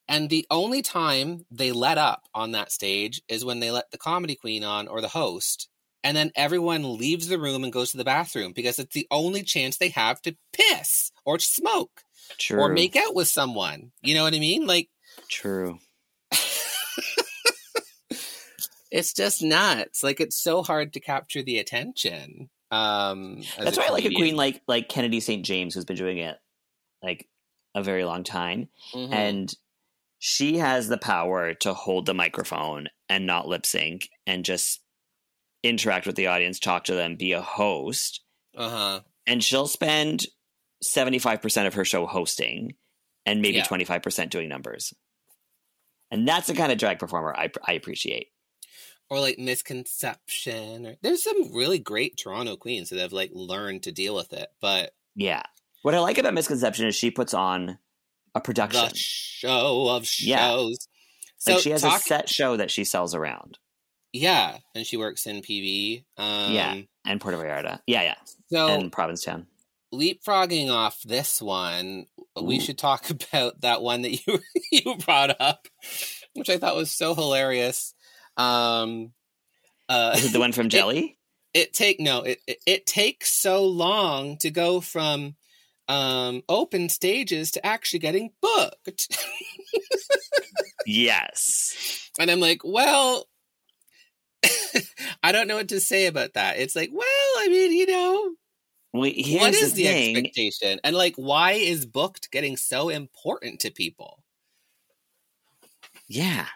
[0.09, 3.97] and the only time they let up on that stage is when they let the
[3.97, 5.69] comedy queen on or the host,
[6.03, 9.41] and then everyone leaves the room and goes to the bathroom because it's the only
[9.41, 12.03] chance they have to piss or smoke
[12.39, 12.59] True.
[12.59, 13.91] or make out with someone.
[14.01, 14.65] You know what I mean?
[14.65, 14.89] Like
[15.29, 15.79] True.
[18.91, 20.03] it's just nuts.
[20.03, 22.49] Like it's so hard to capture the attention.
[22.71, 25.45] Um, That's why I like a queen like like Kennedy St.
[25.45, 26.37] James, who's been doing it
[27.03, 27.27] like
[27.75, 29.11] a very long time, Mhm.
[29.13, 29.53] and
[30.19, 34.81] she has the power to hold the microphone and not lip sync and just
[35.63, 38.21] interact with the audience, talk to them, be a host,
[38.55, 39.01] uh-huh.
[39.25, 40.25] and she'll spend
[40.81, 42.75] seventy five percent of her show hosting
[43.25, 43.63] and maybe Yeah.
[43.65, 44.93] twenty five percent doing numbers.
[46.11, 48.27] And that's the kind of drag performer I, I appreciate.
[49.09, 50.85] Or like misconception.
[50.85, 54.49] Or, there's some really great Toronto queens that have like learned to deal with it,
[54.61, 55.43] but Yeah.
[55.83, 57.79] What I like about Misconception is she puts on
[58.35, 58.87] a production.
[58.89, 60.27] the show of shows.
[60.27, 60.77] Yeah.
[61.37, 63.57] So like she has talk- a set show that she sells around.
[64.13, 66.03] Yeah, and she works in PV.
[66.17, 66.81] Um, yeah.
[67.05, 67.79] And Puerto Vallarta.
[67.87, 68.15] Yeah, yeah.
[68.51, 69.47] So and Provincetown.
[69.93, 72.05] Leapfrogging off this one,
[72.39, 74.39] we should talk about that one that you
[74.71, 75.67] you brought up,
[76.33, 77.93] which I thought was so hilarious.
[78.37, 79.13] Um,
[79.89, 81.17] uh, Is it the one from Jelly?
[81.53, 85.35] it take no, it, it it takes so long to go from
[85.89, 89.13] um open stages to actually getting booked,
[90.85, 92.09] yes.
[92.19, 93.27] and I'm like, well.
[95.23, 96.57] I don't know what to say about that.
[96.57, 98.31] It's like, well, I mean, you know,
[98.93, 103.59] Well, here's what is the the, expectation and like why is booked getting so important
[103.61, 104.23] to people
[106.07, 106.47] Yeah.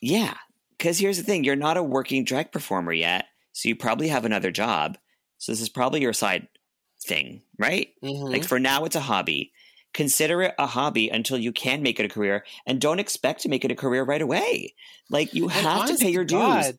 [0.00, 0.36] Yeah.
[0.76, 3.26] Because here's the thing you're not a working drag performer yet.
[3.52, 4.96] So you probably have another job.
[5.38, 6.48] So this is probably your side
[7.04, 7.94] thing, right?
[8.02, 8.30] Mhm.
[8.30, 9.52] Like for now, it's a hobby.
[9.94, 13.48] Consider it a hobby until you can make it a career and don't expect to
[13.48, 14.74] make it a career right away.
[15.10, 16.72] Like you And have to pay your dues.
[16.72, 16.78] God,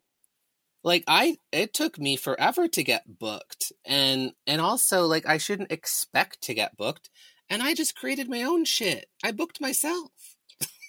[0.83, 5.71] like i it took me forever to get booked and and also like i shouldn't
[5.71, 7.09] expect to get booked
[7.49, 10.11] and i just created my own shit i booked myself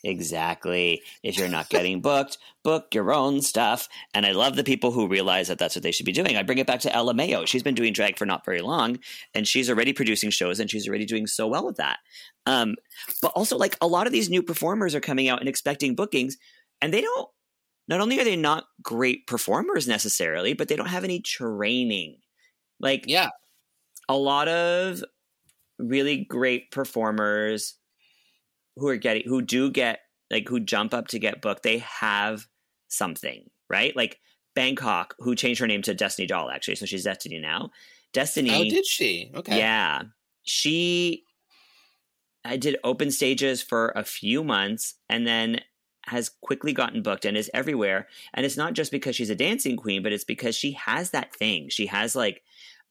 [0.03, 1.03] Exactly.
[1.23, 3.89] If you're not getting booked, book your own stuff.
[4.15, 6.37] And I love the people who realize that that's what they should be doing.
[6.37, 7.45] I bring it back to Ella Mayo.
[7.45, 8.99] She's been doing drag for not very long,
[9.35, 11.99] and she's already producing shows, and she's already doing so well with that.
[12.47, 12.77] Um,
[13.21, 16.37] but also, like a lot of these new performers are coming out and expecting bookings,
[16.81, 17.29] and they don't.
[17.91, 22.17] Not only are they not great performers necessarily, but they don't have any training.
[22.79, 23.29] Like, yeah
[24.11, 25.05] a lot of
[25.79, 27.77] really great performers
[28.75, 30.01] who are getting who do get
[30.33, 32.45] like who jump up to get booked they have
[32.89, 33.95] something, right?
[33.95, 34.19] Like
[34.57, 37.71] Bangkok, who changed her name to Destiny Doll, actually, so she's Destiny now.
[38.13, 38.51] Destiny.
[38.53, 39.31] Oh, did she?
[39.33, 39.59] Okay.
[39.59, 40.03] Yeah,
[40.43, 41.23] she.
[42.45, 45.61] I did open stages for a few months, and then
[46.07, 48.09] has quickly gotten booked and is everywhere.
[48.35, 51.35] And it's not just because she's a dancing queen, but it's because she has that
[51.35, 51.69] thing.
[51.69, 52.43] She has like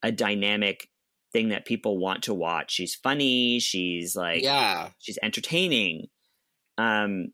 [0.03, 0.89] a dynamic
[1.31, 2.71] thing that people want to watch.
[2.71, 3.59] She's funny.
[3.59, 6.07] She's like, yeah, she's entertaining.
[6.77, 7.33] Um,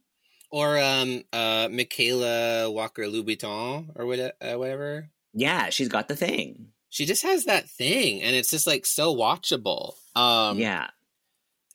[0.51, 5.09] or um, uh, Michaela Walker Louboutin or what, uh, whatever.
[5.33, 6.67] Yeah, she's got the thing.
[6.89, 9.95] She just has that thing, and it's just like so watchable.
[10.15, 10.87] Um, yeah,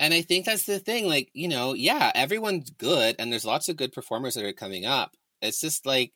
[0.00, 1.06] and I think that's the thing.
[1.08, 4.86] Like, you know, yeah, everyone's good, and there's lots of good performers that are coming
[4.86, 5.16] up.
[5.42, 6.14] It's just like,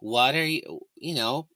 [0.00, 1.48] what are you, you know,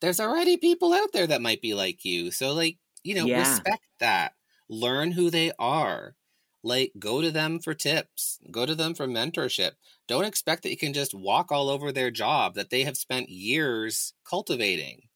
[0.00, 2.30] there's already people out there that might be like you.
[2.30, 3.32] So, like, you know, Yeah.
[3.32, 4.34] respect that.
[4.68, 6.16] Learn who they are.
[6.62, 9.72] Like, go to them for tips, go to them for mentorship.
[10.08, 13.28] Don't expect that you can just walk all over their job that they have spent
[13.30, 15.08] years cultivating.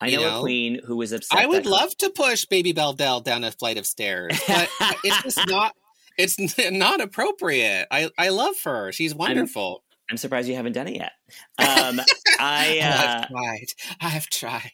[0.00, 1.38] I You know, a queen who was upset.
[1.38, 4.68] I would love to push Baby Beldell down a flight of stairs, but
[5.04, 5.74] it's just not.
[6.16, 6.36] It's
[6.70, 7.86] not appropriate.
[7.90, 8.92] I I love her.
[8.92, 9.84] She's wonderful.
[10.10, 11.12] I'm surprised you haven't done it yet.
[11.58, 12.00] Um,
[12.40, 13.66] I uh, I've tried.
[14.00, 14.72] I've tried.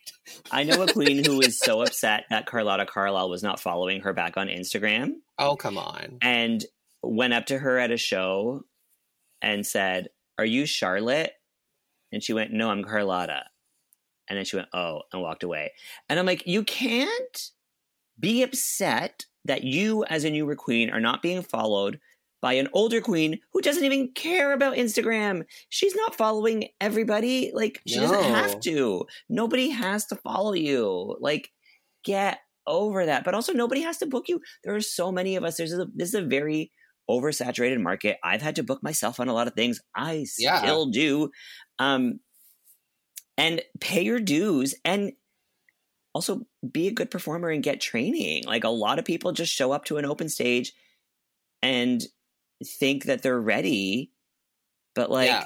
[0.53, 4.13] I know a queen who was so upset that Carlotta Carlisle was not following her
[4.13, 5.15] back on Instagram.
[5.39, 6.19] Oh come on.
[6.23, 6.65] and
[7.03, 8.63] went up to her at a show
[9.43, 10.09] and said,
[10.39, 11.33] Are you Charlotte?
[12.13, 13.45] And she went, No, I'm Carlotta.
[14.29, 15.73] And then she went, Oh, and walked away.
[16.09, 17.51] And I'm like, You can't
[18.19, 22.01] be upset that you, as a newer queen, are not being followed
[22.41, 25.45] by an older queen who doesn't even care about Instagram.
[25.71, 27.51] She's not following everybody.
[27.55, 29.07] Like, she doesn't have to.
[29.29, 31.17] Nobody has to follow you.
[31.21, 31.51] Like,
[32.05, 33.25] get over that.
[33.25, 34.41] But also, nobody has to book you.
[34.63, 35.57] There are so many of us.
[35.57, 36.71] There's a, this is a very
[37.11, 38.19] oversaturated market.
[38.25, 39.81] I've had to book myself on a lot of things.
[39.95, 40.59] I Yeah.
[40.59, 41.31] still do.
[41.79, 42.21] Um,
[43.37, 45.13] and pay your dues and
[46.15, 48.45] also be a good performer and get training.
[48.45, 50.73] Like a lot of people just show up to an open stage
[51.63, 52.03] and
[52.65, 54.13] think that they're ready,
[54.95, 55.45] but like Yeah.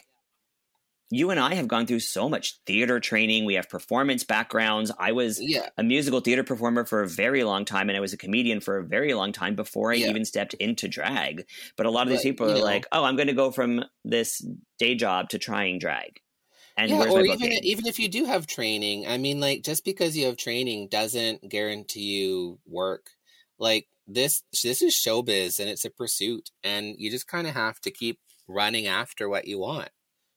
[1.10, 3.46] you and I have gone through so much theater training.
[3.46, 4.92] We have performance backgrounds.
[4.98, 5.70] I was Yeah.
[5.78, 8.76] a musical theater performer for a very long time and I was a comedian for
[8.76, 10.10] a very long time before I Yeah.
[10.10, 11.46] even stepped into drag.
[11.78, 13.86] But a lot of these people are know- like, "Oh, I'm going to go from
[14.04, 14.44] this
[14.78, 16.20] day job to trying drag."
[16.78, 20.16] And yeah, or even even if you do have training, I mean, like just because
[20.16, 23.10] you have training doesn't guarantee you work.
[23.58, 27.80] Like this, this is showbiz, and it's a pursuit, and you just kind of have
[27.80, 29.88] to keep running after what you want.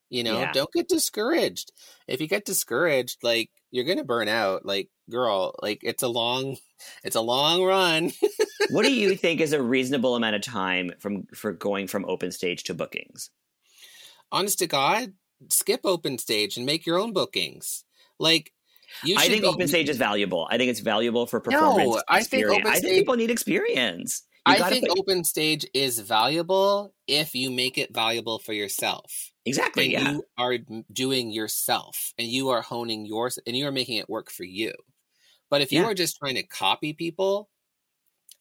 [0.10, 0.52] You know, Yeah.
[0.52, 1.72] don't get discouraged.
[2.08, 4.66] If you get discouraged, like you're gonna burn out.
[4.66, 6.58] Like, girl, like it's a long,
[7.04, 8.14] it's a long run.
[8.72, 12.32] what do you think is a reasonable amount of time from for going from open
[12.32, 13.30] stage to bookings?
[14.32, 15.14] Honest to God,
[15.50, 17.84] skip open stage and make your own bookings.
[18.20, 18.52] Like,
[19.04, 20.48] you I think be- open stage is valuable.
[20.52, 21.96] I think it's valuable for performance.
[21.96, 24.24] No, I think I think people need experience.
[24.48, 29.32] You I think put- open stage is valuable if you make it valuable for yourself.
[29.46, 29.96] exactly.
[29.96, 30.12] And Yeah.
[30.14, 30.58] you are
[30.94, 34.72] doing yourself and you are honing yours and you are making it work for you.
[35.50, 35.88] But if you Yeah.
[35.88, 37.50] are just trying to copy people,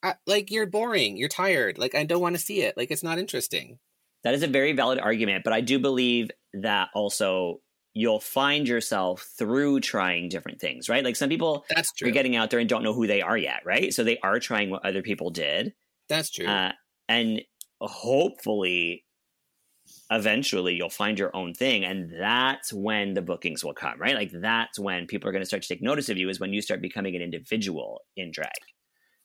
[0.03, 1.77] I, like you're boring, you're tired.
[1.79, 2.75] Like I don't want to see it.
[2.77, 3.79] Like it's not interesting.
[4.23, 7.61] That is a very valid argument, but I do believe that also
[7.93, 11.03] you'll find yourself through trying different things, right?
[11.03, 12.07] Like some people That's true.
[12.07, 13.93] are getting out there and don't know who they are yet, right?
[13.93, 15.73] So they are trying what other people did.
[16.07, 16.47] That's true.
[16.47, 16.71] Uh,
[17.09, 17.41] and
[17.81, 19.03] hopefully
[20.09, 24.31] eventually you'll find your own thing and that's when the bookings will come right like
[24.35, 26.61] that's when people are going to start to take notice of you is when you
[26.61, 28.51] start becoming an individual in drag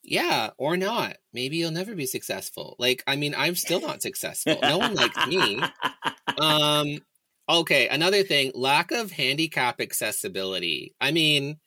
[0.07, 1.17] yeah, or not.
[1.33, 2.77] Maybe you'll never be successful.
[2.79, 4.59] Like I mean, I'm still not successful.
[4.63, 5.61] No one likes me.
[6.39, 6.99] Um
[7.49, 10.95] okay, another thing, lack of handicap accessibility.
[11.01, 11.59] I mean,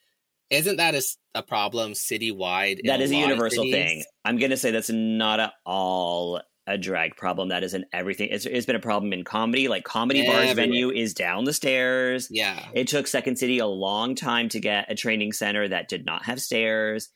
[0.50, 1.02] isn't that
[1.34, 2.80] a problem citywide?
[2.80, 6.42] in that is a of universal thing i'm going to say that's not at all
[6.68, 9.84] a drag problem that is an everything it's, it's been a problem in comedy like
[9.84, 12.64] comedy bars venue is down the stairs Yeah.
[12.74, 16.26] It took Second City a long time to get a training center that did not
[16.26, 17.10] have stairs.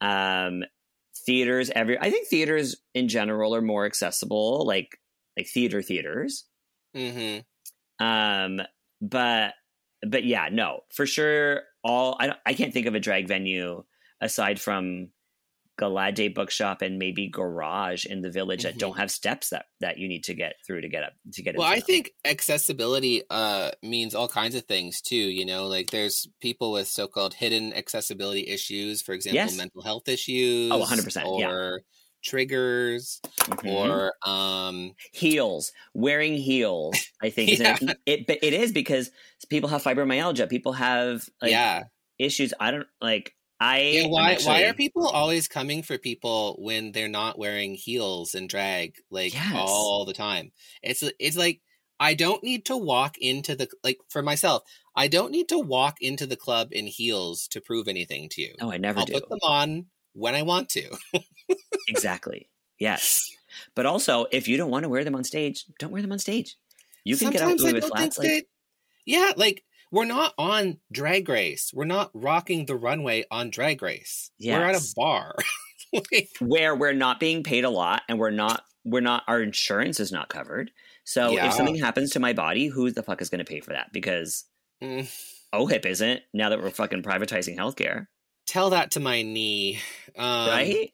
[0.00, 0.64] Um,
[1.26, 4.98] theaters, every I think theaters in general are more accessible, like
[5.36, 6.44] like theater theaters.
[6.94, 7.38] hmm
[8.00, 8.60] Um,
[9.00, 9.54] but
[10.06, 11.62] but yeah, no, for sure.
[11.84, 13.84] All I don't- I can't think of a drag venue
[14.20, 15.10] aside from
[15.78, 18.78] Glad Day Bookshop and maybe Garage in the village that Mhm.
[18.78, 21.56] don't have steps that that you need to get through to get up to get.
[21.56, 26.26] Well, I think accessibility uh means all kinds of things too, you know, like there's
[26.40, 29.56] people with so-called hidden accessibility issues, for example, Yes.
[29.56, 30.70] mental health issues.
[30.72, 31.50] Oh, 100%, yeah.
[31.50, 31.82] Or
[32.22, 33.70] triggers Mhm.
[33.70, 37.78] or um heels wearing heels i think Yeah.
[38.04, 39.12] it but it is because
[39.48, 41.84] people have fibromyalgia people have like yeah.
[42.18, 46.92] issues i don't like i Yeah, why why are people always coming for people when
[46.92, 49.52] they're not wearing heels and drag like Yes.
[49.54, 50.52] all the time?
[50.82, 51.60] It's it's like
[51.98, 54.62] I don't need to walk into the like for myself.
[54.94, 58.54] I don't need to walk into the club in heels to prove anything to you.
[58.60, 60.96] No, i never I'll do put them on when I want to.
[61.88, 62.48] exactly
[62.78, 63.30] yes
[63.74, 66.18] but also if you don't want to wear them on stage don't wear them on
[66.18, 66.56] stage
[67.04, 68.48] you can Sometimes get out with flats like,
[69.04, 71.70] yeah, like we're not on Drag Race.
[71.74, 74.30] We're not rocking the runway on Drag Race.
[74.40, 75.34] We're at a bar.
[75.92, 79.98] like, where we're not being paid a lot and we're not we're not our insurance
[80.00, 80.70] is not covered
[81.04, 81.48] so Yeah.
[81.48, 83.92] if something happens to my body who the fuck is going to pay for that
[83.92, 84.44] because
[84.82, 85.08] mm,
[85.54, 88.06] ohip isn't now that we're fucking privatizing healthcare
[88.46, 89.78] tell that to my knee.
[90.16, 90.92] Um, right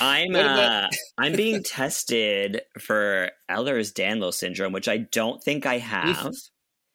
[0.00, 0.86] i'm uh
[1.18, 6.32] i'm being tested for ehlers-danlos syndrome which i don't think i have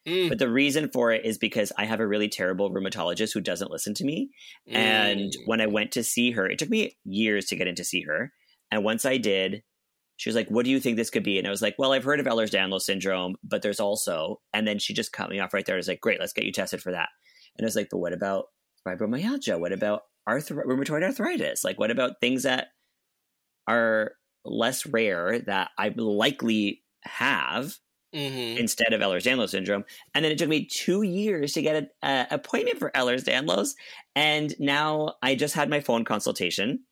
[0.08, 3.42] Mm, but the reason for it is because i have a really terrible rheumatologist who
[3.42, 4.30] doesn't listen to me
[4.68, 5.36] And mm.
[5.46, 8.02] when I went to see her, it took me years to get in to see
[8.04, 8.32] her.
[8.72, 9.64] And once I did,
[10.18, 11.38] she was like, What do you think this could be?
[11.38, 14.68] And I was like, Well, I've heard of Ehlers Danlos syndrome, but there's also, and
[14.68, 15.76] then she just cut me off right there.
[15.76, 17.10] I was like, Great, let's get you tested for that.
[17.58, 18.46] And I was like, But what about
[18.88, 19.60] fibromyalgia?
[19.60, 21.64] What about rheumatoid arthritis?
[21.64, 22.70] Like, what about things that
[23.68, 27.76] are less rare that I likely have
[28.16, 28.58] Mhm.
[28.58, 29.84] instead of Ehlers-Danlos syndrome.
[30.14, 33.72] And then it took me two years to get an appointment for Ehlers-Danlos.
[34.16, 36.86] And now I just had my phone consultation,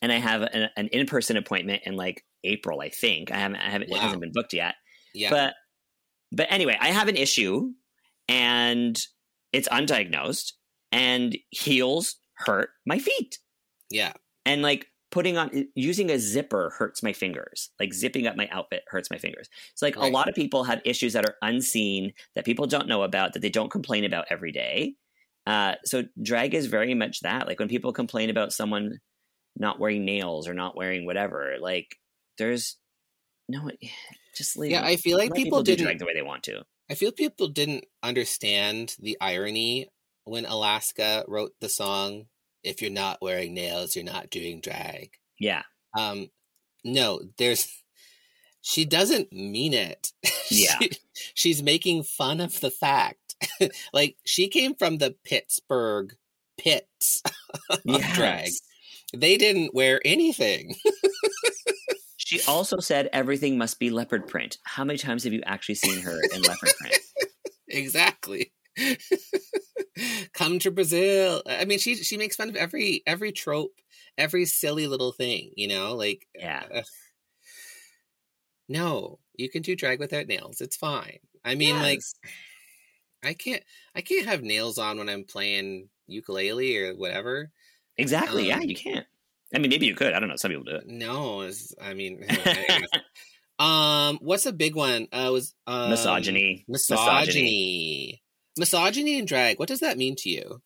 [0.00, 3.32] and I have an, an in-person appointment in like April, I think.
[3.32, 3.96] I haven't, I haven't, Wow.
[3.96, 4.76] it hasn't been booked yet.
[5.14, 5.30] Yeah.
[5.30, 5.54] But,
[6.30, 7.72] but anyway, I have an issue,
[8.28, 8.96] and
[9.52, 10.52] it's undiagnosed,
[10.92, 13.38] and heels hurt my feet
[13.90, 14.12] yeah.
[14.44, 17.70] and like putting on using a zipper hurts my fingers.
[17.78, 19.48] Like zipping up my outfit hurts my fingers.
[19.72, 23.02] It's like a lot of people have issues that are unseen that people don't know
[23.04, 24.94] about that they don't complain about every day.
[25.46, 27.46] Uh, so drag is very much that.
[27.46, 28.98] Like when people complain about someone
[29.56, 31.96] not wearing nails or not wearing whatever like
[32.38, 32.76] there's
[33.48, 33.70] no
[34.36, 34.88] just leave Yeah, it.
[34.88, 36.64] I feel like Let people do didn't- drag the way they want to.
[36.90, 39.88] I feel people didn't understand the irony
[40.24, 42.24] when Alaska wrote the song
[42.64, 45.62] "If you're not wearing nails, you're not doing drag." yeah
[45.96, 46.30] Um,
[46.84, 47.68] no, there's.
[48.62, 50.12] She doesn't mean it.
[50.50, 50.78] Yeah.
[50.80, 50.90] She-
[51.34, 53.34] she's making fun of the fact.
[53.92, 56.14] like she came from the Pittsburgh
[56.58, 57.22] pits
[57.70, 58.50] of drag.
[59.14, 60.74] They didn't wear anything.
[62.16, 64.58] She also said everything must be leopard print.
[64.64, 66.98] How many times have you actually seen her in leopard print?
[67.68, 68.52] exactly.
[70.32, 71.42] Come to Brazil.
[71.46, 73.74] I mean, she she makes fun of every every trope,
[74.18, 75.52] every silly little thing.
[75.56, 76.64] You know, like Yeah.
[76.74, 76.82] uh,
[78.68, 80.60] no, you can do drag without nails.
[80.60, 81.18] It's fine.
[81.44, 82.00] I mean, like
[83.22, 83.62] I can't
[83.94, 87.50] I can't have nails on when I'm playing ukulele or whatever.
[87.96, 88.48] exactly.
[88.48, 89.06] yeah, um, you can't.
[89.54, 90.12] I mean, maybe you could.
[90.14, 90.36] I don't know.
[90.36, 90.86] Some people do it.
[90.88, 91.48] No,
[91.80, 92.24] I mean,
[93.58, 95.06] um, what's a big one?
[95.12, 96.64] Uh, was um, Misogyny.
[96.66, 98.22] misogyny, misogyny,
[98.56, 99.58] and drag.
[99.58, 100.62] What does that mean to you?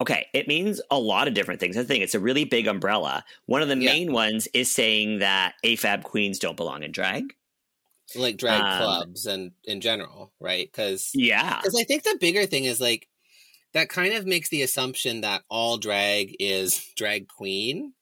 [0.00, 1.76] Okay, it means a lot of different things.
[1.76, 3.24] I think it's a really big umbrella.
[3.46, 3.92] One of the Yeah.
[3.92, 7.34] main ones is saying that AFAB queens don't belong in drag.
[8.16, 10.66] Like drag Um, clubs and in general, right?
[10.70, 11.58] Because Yeah.
[11.58, 13.08] because I think the bigger thing is like
[13.74, 17.94] that kind of makes the assumption that all drag is drag queen.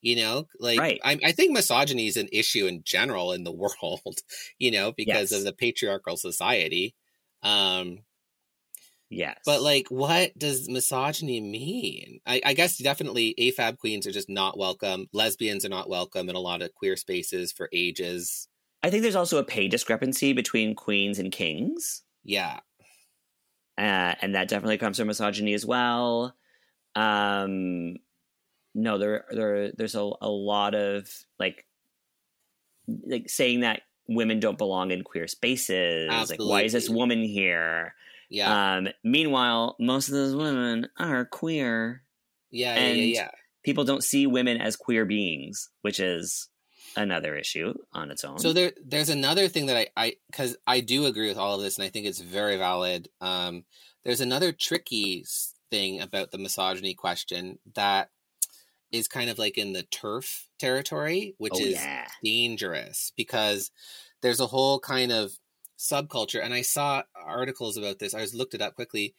[0.00, 1.00] You know, like Right.
[1.04, 4.18] I, I think misogyny is an issue in general in the world.
[4.58, 5.38] You know, because Yes.
[5.38, 6.94] of the patriarchal society.
[7.42, 8.04] Um,
[9.10, 9.38] Yes.
[9.46, 12.20] But like, what does misogyny mean?
[12.26, 15.08] I, I guess definitely AFAB queens are just not welcome.
[15.12, 18.48] Lesbians are not welcome in a lot of queer spaces for ages.
[18.82, 22.02] I think there's also a pay discrepancy between queens and kings.
[22.24, 22.60] Yeah,
[23.76, 26.34] uh, and that definitely comes from misogyny as well.
[26.94, 27.96] Um,
[28.74, 31.66] no, there, there, there's a, a lot of like,
[32.86, 36.08] like saying that women don't belong in queer spaces.
[36.30, 37.94] Like, why is this woman here?
[38.34, 42.02] Yeah, Um, meanwhile, most of those women are queer.
[42.50, 43.30] yeah, yeah, and yeah, yeah.
[43.62, 46.48] People don't see women as queer beings, which is
[46.96, 48.38] another issue on its own.
[48.38, 51.62] So there, there's another thing that I, I, because I do agree with all of
[51.62, 53.08] this, and I think it's very valid.
[53.20, 53.64] Um,
[54.04, 55.24] there's another tricky
[55.70, 58.10] thing about the misogyny question that
[58.92, 63.70] is kind of like in the TERF territory, which oh is yeah, dangerous because
[64.22, 65.32] there's a whole kind of
[65.78, 69.14] subculture and i saw articles about this i just looked it up quickly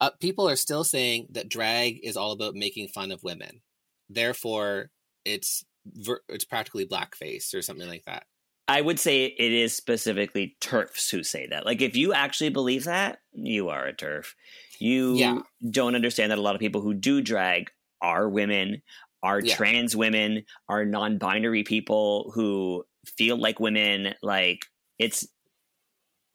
[0.00, 3.60] uh, people are still saying that drag is all about making fun of women
[4.08, 4.90] therefore
[5.24, 8.24] it's ver- it's practically blackface or something like that.
[8.68, 11.66] I would say it is specifically TERFs who say that.
[11.66, 14.34] Like, if you actually believe that, you are a TERF.
[14.78, 15.38] You Yeah.
[15.70, 18.82] don't understand that a lot of people who do drag are women,
[19.22, 19.56] are Yeah.
[19.56, 22.84] trans women, are non binary people who
[23.16, 24.14] feel like women.
[24.22, 24.66] Like,
[24.98, 25.26] it's,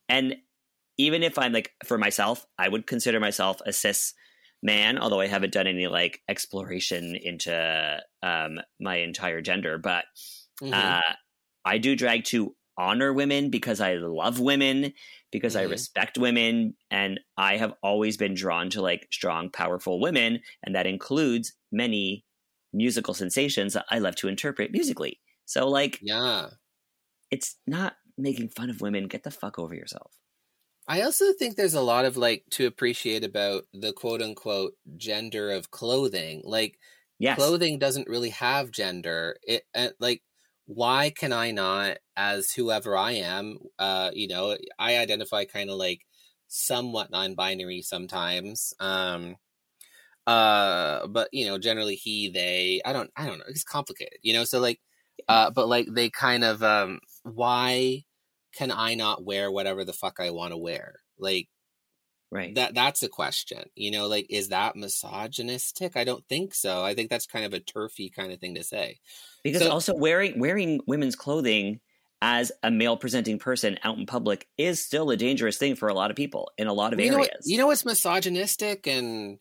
[0.09, 0.35] and
[0.97, 4.13] even if I'm like, for myself, I would consider myself a cis
[4.63, 9.77] man, although I haven't done any like exploration into um, my entire gender.
[9.77, 10.05] But
[10.61, 10.95] Mhm.
[10.95, 11.01] uh,
[11.65, 14.93] I do drag to honor women because I love women,
[15.31, 15.63] because I Mhm.
[15.63, 20.87] respect women, and I have always been drawn to like strong, powerful women, and that
[20.87, 22.25] includes many
[22.73, 25.21] musical sensations that I love to interpret musically.
[25.45, 26.51] So, like, yeah.
[27.31, 29.07] it's not making fun of women.
[29.07, 30.13] Get the fuck over yourself.
[30.88, 35.49] I also think there's a lot of like to appreciate about the quote unquote gender
[35.51, 36.41] of clothing.
[36.45, 36.80] Like
[37.20, 37.57] Yes.
[37.57, 39.38] clothing doesn't really have gender.
[39.43, 40.24] It uh, like
[40.68, 45.78] why can I not as whoever I am, uh you know, I identify kind of
[45.78, 46.05] like
[46.47, 48.74] somewhat non-binary sometimes.
[48.80, 49.38] Um
[50.28, 54.20] uh but you know, generally he they I don't I don't know, it's complicated.
[54.24, 54.82] You know, so like
[55.28, 58.05] uh but like they kind of um why
[58.55, 60.99] can I not wear whatever the fuck I want to wear?
[61.17, 61.49] Like
[62.32, 62.55] Right.
[62.55, 63.63] that that's a question.
[63.76, 65.95] You know, like is that misogynistic?
[65.95, 66.84] I don't think so.
[66.84, 68.99] I think that's kind of a turfy kind of thing to say.
[69.43, 71.80] because so- also wearing wearing women's clothing
[72.21, 75.93] as a male presenting person out in public is still a dangerous thing for a
[75.93, 77.30] lot of people in a lot of you know areas.
[77.32, 79.38] what, you know what's misogynistic and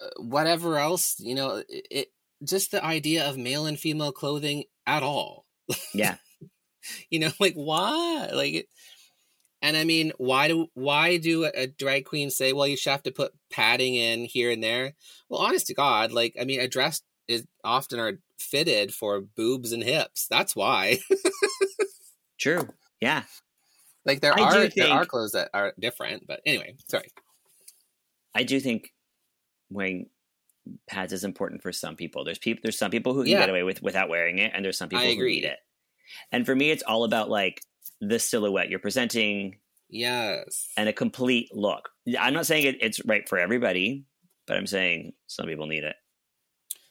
[0.00, 2.08] uh, whatever else, you know, it, it
[2.44, 5.44] just the idea of male and female clothing at all.
[5.94, 6.16] yeah.
[7.10, 8.30] you know, like why?
[8.32, 8.68] Like
[9.62, 13.04] and I mean, why do why do a, drag queen say, "Well, you should have
[13.04, 14.94] to put padding in here and there"?
[15.28, 19.70] Well, honest to God, like I mean, a dress is often are fitted for boobs
[19.70, 20.26] and hips.
[20.28, 20.98] That's why.
[22.38, 22.68] True.
[23.00, 23.22] Yeah.
[24.04, 27.08] like there I are there are clothes that are different, but anyway, sorry.
[28.34, 28.92] I do think
[29.70, 30.08] wearing
[30.88, 32.24] pads is important for some people.
[32.24, 33.40] There's people there's some people who can Yeah.
[33.40, 35.58] get away with without wearing it, and there's some people I who need it.
[36.30, 37.62] And for me, it's all about like
[38.00, 40.68] the silhouette you're presenting Yes.
[40.76, 41.90] and a complete look.
[42.18, 44.04] I'm not saying it, it's right for everybody,
[44.46, 45.96] but I'm saying some people need it.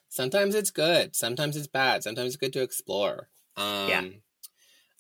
[0.10, 1.16] Sometimes it's good.
[1.16, 2.04] Sometimes it's bad.
[2.04, 3.30] Sometimes it's good to explore.
[3.58, 4.04] Um, Yeah.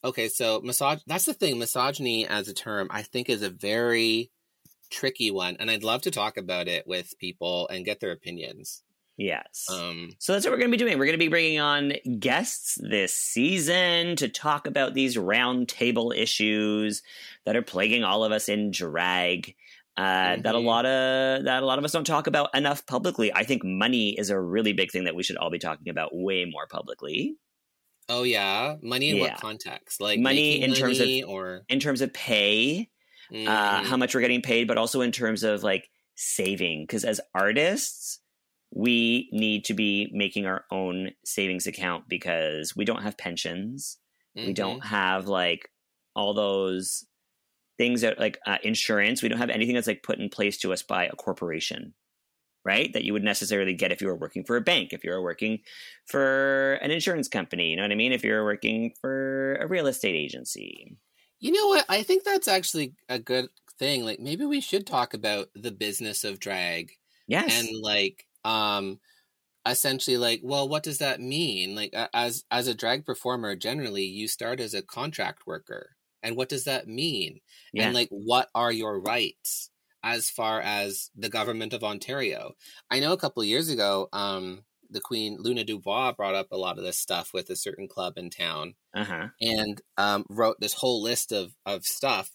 [0.03, 1.59] Okay, so misog that's the thing.
[1.59, 4.31] Misogyny as a term, I think, is a very
[4.89, 8.83] tricky one, and I'd love to talk about it with people and get their opinions.
[9.17, 9.67] Yes.
[9.69, 10.97] Um, So that's what we're going to be doing.
[10.97, 17.03] We're going to be bringing on guests this season to talk about these roundtable issues
[17.45, 19.55] that are plaguing all of us in drag.
[19.97, 20.63] Uh, That a Mhm.
[20.65, 23.31] lot of that a lot of us don't talk about enough publicly.
[23.33, 26.15] I think money is a really big thing that we should all be talking about
[26.15, 27.35] way more publicly.
[28.09, 29.23] oh yeah, money in Yeah.
[29.23, 30.01] what context?
[30.01, 32.89] Like Money in terms of- or In terms of pay,
[33.31, 33.85] uh, Mhm.
[33.85, 36.83] how much we're getting paid, but also in terms of like saving.
[36.83, 38.19] Because as artists,
[38.71, 43.97] we need to be making our own savings account because we don't have pensions.
[44.43, 44.55] We Mhm.
[44.55, 45.69] don't have like
[46.15, 47.05] all those
[47.77, 49.21] things that like uh, insurance.
[49.23, 51.93] We don't have anything that's like put in place to us by a corporation,
[52.65, 52.91] right?
[52.93, 55.23] That you would necessarily get if you were working for a bank, if you were
[55.23, 55.59] working
[56.07, 57.69] for an insurance company.
[57.71, 58.13] You know what I mean?
[58.13, 60.97] If you're working for a real estate agency.
[61.39, 61.85] You know what?
[61.89, 63.49] I think that's actually a good
[63.79, 64.03] thing.
[64.05, 66.93] Like maybe we should talk about the business of drag
[67.27, 67.51] Yes.
[67.51, 68.99] and like um
[69.67, 74.27] essentially like well what does that mean like as as a drag performer generally you
[74.27, 75.91] start as a contract worker
[76.23, 77.39] and what does that mean
[77.73, 77.85] yeah.
[77.85, 79.69] and like what are your rights
[80.03, 82.53] as far as the government of Ontario
[82.89, 86.57] i know a couple of years ago um the queen luna dubois brought up a
[86.57, 89.27] lot of this stuff with a certain club in town uh huh.
[89.39, 92.31] and um, wrote this whole list of of stuff.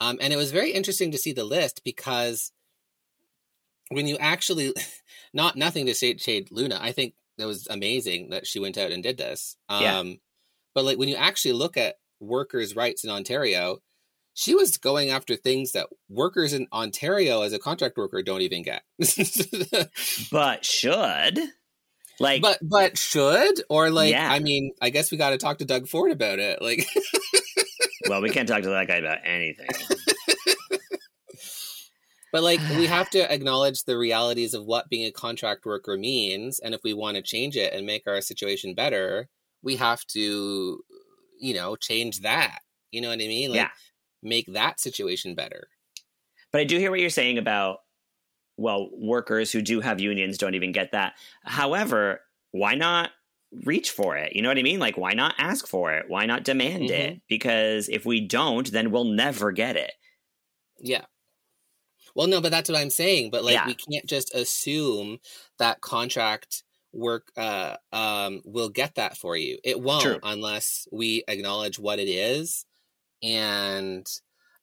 [0.00, 2.52] Um, and it was very interesting to see the list because
[3.90, 4.72] when you actually,
[5.34, 8.90] not nothing to shade, shade Luna, I think that was amazing that she went out
[8.90, 9.56] and did this.
[9.68, 10.04] Um, Yeah.
[10.74, 13.78] But like when you actually look at workers' rights in Ontario,
[14.34, 18.62] she was going after things that workers in Ontario as a contract worker don't even
[18.62, 18.82] get.
[20.30, 21.40] But should
[22.18, 24.30] like but but should or like Yeah.
[24.30, 26.60] I mean I guess we got to talk to Doug Ford about it.
[26.60, 26.86] Like
[28.08, 29.68] well, we can't talk to that guy about anything.
[32.36, 36.58] But like we have to acknowledge the realities of what being a contract worker means
[36.58, 39.30] and if we want to change it and make our situation better,
[39.62, 40.84] we have to
[41.40, 42.58] you know, change that.
[42.90, 43.52] You know what I mean?
[43.52, 43.70] Like Yeah.
[44.22, 45.68] make that situation better.
[46.52, 47.78] But I do hear what you're saying about
[48.58, 51.14] well, workers who do have unions don't even get that.
[51.42, 53.12] However, why not
[53.64, 54.36] reach for it?
[54.36, 54.78] You know what I mean?
[54.78, 56.10] Like, why not ask for it?
[56.10, 56.90] Why not demand Mhm.
[56.90, 57.20] it?
[57.30, 59.92] Because if we don't, then we'll never get it.
[60.80, 61.06] Yeah.
[62.16, 63.30] Well, no, but that's what I'm saying.
[63.30, 63.66] But like, Yeah.
[63.66, 65.20] we can't just assume
[65.58, 69.58] that contract work uh, um, will get that for you.
[69.62, 70.18] It won't True.
[70.22, 72.64] unless we acknowledge what it is
[73.22, 74.06] and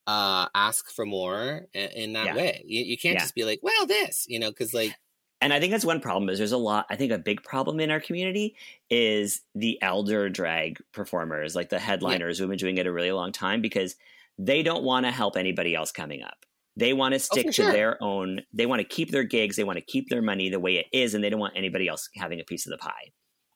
[0.08, 2.36] uh, ask for more in, that Yeah.
[2.36, 2.64] way.
[2.66, 3.22] You, you can't Yeah.
[3.22, 4.96] just be like, well, this, you know, because like,
[5.42, 7.80] And I think that's one problem is there's a lot I think a big problem
[7.80, 8.56] in our community
[8.90, 13.32] is the elder drag performers, like the headliners who've been doing it a really long
[13.32, 13.96] time because
[14.40, 16.46] they don't want to help anybody else coming up.
[16.76, 17.72] They want to stick Oh, to sure.
[17.72, 20.60] their own they want to keep their gigs, they want to keep their money the
[20.60, 23.12] way it is and they don't want anybody else having a piece of the pie.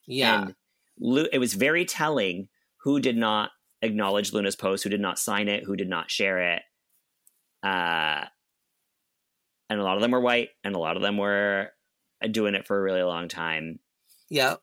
[0.05, 0.43] yeah.
[0.43, 0.55] And
[0.99, 2.47] Lu- it was very telling
[2.83, 6.53] who did not acknowledge Luna's post, who did not sign it, who did not share
[6.53, 6.61] it.
[7.63, 8.25] Uh,
[9.69, 11.69] and a lot of them were white, and a lot of them were
[12.23, 13.79] uh, doing it for a really long time.
[14.29, 14.55] yeah.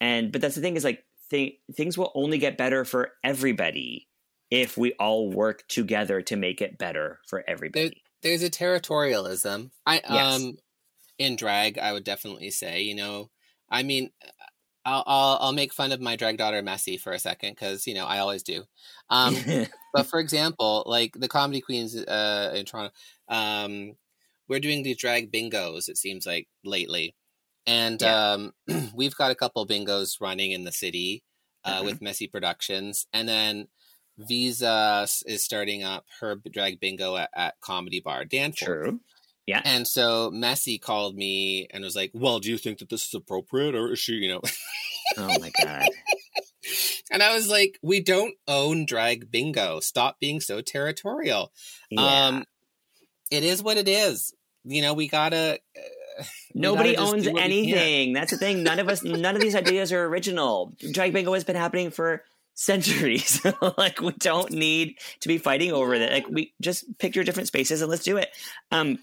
[0.00, 4.07] And but that's the thing is like th- things will only get better for everybody
[4.50, 8.04] if we all work together to make it better for everybody.
[8.22, 9.70] there's a territorialism.
[9.86, 10.48] I Yes.
[10.48, 10.58] um
[11.18, 13.30] in drag, I would definitely say, you know,
[13.70, 14.12] I mean,
[14.84, 17.94] I'll I'll, I'll make fun of my drag daughter Messy for a second because you
[17.94, 18.64] know I always do.
[19.10, 19.46] Um,
[19.94, 22.94] but for example, like the comedy queens uh, in Toronto,
[23.28, 23.96] um,
[24.48, 25.88] we're doing these drag bingos.
[25.88, 27.16] It seems like lately,
[27.66, 28.14] and Yeah.
[28.14, 28.52] um,
[28.94, 31.24] we've got a couple bingos running in the city
[31.64, 31.84] uh, Mhm.
[31.84, 33.68] with Messy Productions, and then
[34.18, 38.58] Visa is starting up her drag bingo at, at Comedy Bar Danforth.
[38.58, 39.00] True.
[39.46, 39.62] Yeah.
[39.64, 43.14] And so Messy called me and was like, "Well, do you think that this is
[43.14, 44.42] appropriate, or is she, you know?"
[45.16, 45.88] Oh my god.
[47.10, 49.80] and I was like, "We don't own drag bingo.
[49.80, 51.50] Stop being so territorial.
[51.90, 52.26] Yeah.
[52.26, 52.44] Um,
[53.30, 54.34] it is what it is.
[54.64, 56.24] You know, we gotta." Uh,
[56.54, 57.78] we Nobody gotta owns do what we can.
[57.78, 58.12] anything.
[58.12, 58.62] That's the thing.
[58.62, 60.74] None of us, none of these ideas are original.
[60.92, 62.22] Drag bingo has been happening for
[62.58, 63.40] centuries.
[63.78, 66.10] like we don't need to be fighting over that.
[66.10, 68.28] Like we just pick your different spaces and let's do it.
[68.72, 68.98] Um,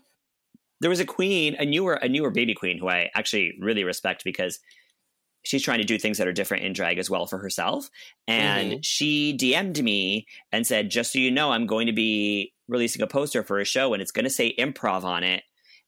[0.81, 4.25] there was a queen, a newer, a newer baby queen who I actually really respect
[4.25, 4.59] because
[5.43, 7.89] she's trying to do things that are different in drag as well for herself.
[8.27, 13.01] And she DM'd me and said, just so you know, I'm going to be releasing
[13.01, 15.43] a poster for a show and it's going to say improv on it.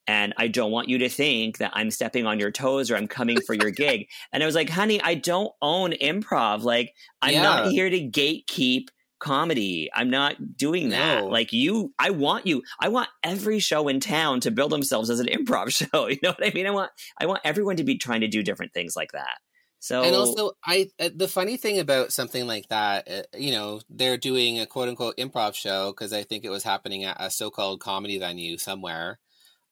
[0.08, 3.08] And I don't want you to think that I'm stepping on your toes or I'm
[3.08, 4.08] coming for your gig.
[4.34, 6.64] And I was like, honey, I don't own improv.
[6.64, 8.88] Like, I'm not here to gatekeep
[9.20, 9.90] comedy.
[9.94, 11.24] I'm not doing that.
[11.24, 11.28] No.
[11.28, 12.64] Like you, I want you.
[12.80, 16.08] I want every show in town to build themselves as an improv show.
[16.08, 16.68] You know what I mean?
[16.68, 19.38] I want I want everyone to be trying to do different things like that.
[19.80, 23.82] So And also, I uh, the funny thing about something like that, uh, you know,
[23.90, 27.30] they're doing a quote unquote improv show because I think it was happening at a
[27.30, 29.20] so called comedy venue somewhere.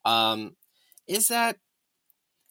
[0.06, 0.56] Um,
[1.07, 1.57] is that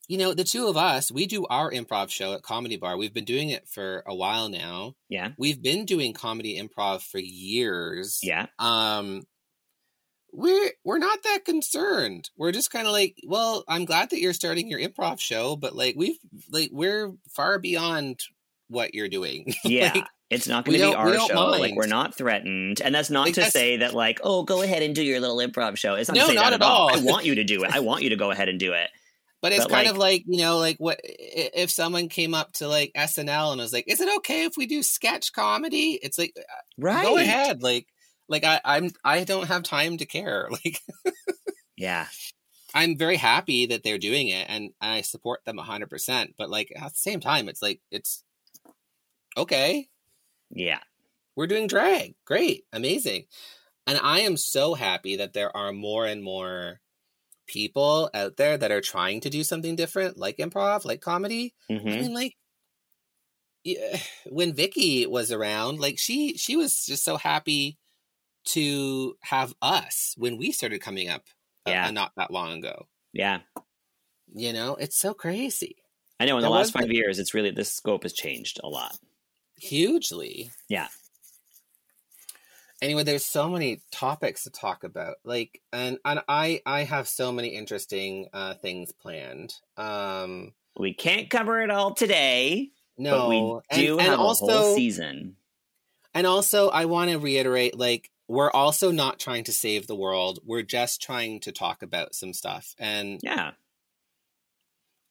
[0.08, 2.96] you know the two of us we do our improv show at Comedy Bar.
[2.96, 4.94] We've been doing it for a while now.
[5.08, 8.18] yeah, We've been doing comedy improv for years.
[8.22, 9.22] yeah, um
[10.36, 14.32] we're we're not that concerned we're just kind of like well i'm glad that you're
[14.32, 16.18] starting your improv show but like we've
[16.50, 18.18] like we're far beyond
[18.66, 19.92] what you're doing yeah.
[19.94, 21.50] Like, it's not going to be our show.
[21.50, 24.62] Like we're not threatened, and that's not Like, to that's- say that like, oh, go
[24.62, 25.94] ahead and do your little improv show.
[25.94, 26.90] It's not No, to say not that at at all.
[26.90, 26.96] all.
[26.98, 27.74] I want you to do it.
[27.74, 28.88] I want you to go ahead and do it.
[29.42, 32.52] but it's But, kind like- of like you know like what if someone came up
[32.54, 36.16] to like snl and was like is it okay if we do sketch comedy it's
[36.18, 36.42] like uh,
[36.78, 37.04] Right?
[37.04, 37.86] go ahead like
[38.26, 40.78] like i i'm i don't have time to care like
[41.76, 42.06] Yeah,
[42.72, 46.92] i'm very happy that they're doing it and i support them 100% but like at
[46.92, 48.24] the same time it's like it's
[49.36, 49.88] okay
[50.50, 50.80] yeah,
[51.36, 52.14] we're doing drag.
[52.24, 53.26] Great, amazing.
[53.86, 56.80] And I am so happy that there are more and more
[57.46, 61.54] people out there that are trying to do something different, like improv, like comedy.
[61.70, 62.34] hmm I mean, like
[64.26, 67.78] when Vicky was around, like she she was just so happy
[68.46, 71.22] to have us when we started coming up,
[71.66, 71.90] uh, Yeah.
[71.90, 72.88] not that long ago.
[73.12, 73.40] yeah.
[74.34, 75.76] You know, it's so crazy,
[76.18, 76.36] I know.
[76.38, 78.98] In the last five the- years, it's really the scope has changed a lot.
[79.56, 80.50] Hugely.
[80.68, 80.88] Yeah.
[82.82, 87.32] anyway there's so many topics to talk about like and and i i have so
[87.32, 93.84] many interesting uh things planned um We can't cover it all today, no but we
[93.86, 95.36] do and, have and a also whole season.
[96.14, 100.38] and also i want to reiterate like we're also not trying to save the world
[100.44, 103.52] we're just trying to talk about some stuff and Yeah,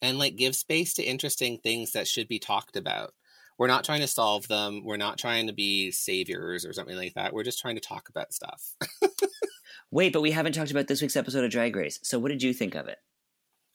[0.01, 3.13] and like give space to interesting things that should be talked about
[3.57, 7.13] we're not trying to solve them we're not trying to be saviors or something like
[7.13, 8.75] that we're just trying to talk about stuff
[9.93, 11.99] Wait, but we haven't talked about this week's episode of Drag Race.
[12.01, 12.97] So, what did you think of it?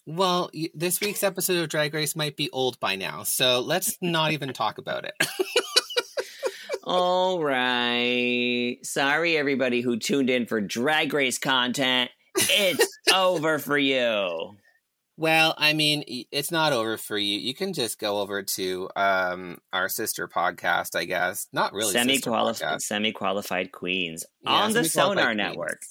[0.05, 4.33] Well, this week's episode of Drag Race might be old by now, so let's not
[4.33, 5.15] even talk about it.
[6.83, 8.79] All right.
[8.83, 12.11] Sorry, everybody who tuned in for Drag Race content.
[12.35, 14.57] It's over for you.
[15.21, 17.39] Well, I mean, it's not over for you.
[17.41, 21.49] You can just go over to um, our sister podcast, I guess.
[21.53, 25.37] Not really semi qualified, semi qualified queens Yeah, on the Sonar queens.
[25.37, 25.83] Network.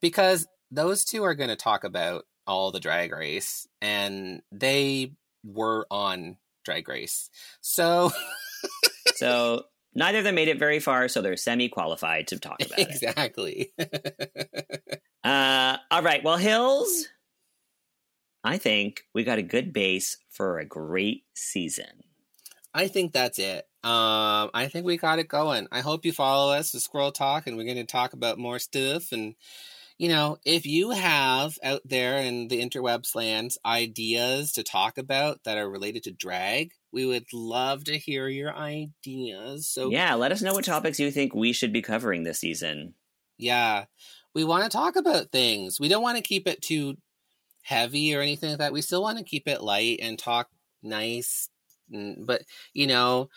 [0.00, 5.12] because those two are going to talk about all the drag race and they
[5.44, 7.30] were on drag race
[7.60, 8.10] so
[9.14, 9.64] So
[9.94, 12.88] neither of them made it very far, so they're semi qualified to talk about it.
[12.88, 13.72] exactly
[15.24, 16.22] Uh, all right.
[16.22, 17.06] Well, Hills,
[18.44, 22.04] I think we got a good base for a great season.
[22.74, 26.52] i think that's it um i think we got it going i hope you follow
[26.52, 29.34] us with squirrel talk and we're going to talk about more stuff and
[29.98, 35.42] you know if you have out there in the interwebs lands ideas to talk about
[35.44, 40.32] that are related to drag we would love to hear your ideas so Yeah, let
[40.32, 42.94] us know what topics you think we should be covering this season.
[43.38, 43.86] Yeah.
[44.34, 45.78] We want to talk about things.
[45.80, 46.96] We don't want to keep it too
[47.64, 48.72] heavy or anything like that.
[48.72, 50.48] We still want to keep it light and talk
[50.82, 51.48] nice.
[51.90, 52.42] But,
[52.72, 53.28] you know,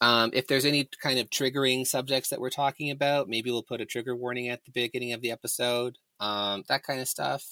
[0.00, 3.80] um, if there's any kind of triggering subjects that we're talking about, maybe we'll put
[3.80, 5.96] a trigger warning at the beginning of the episode.
[6.20, 7.44] Um, that kind of stuff.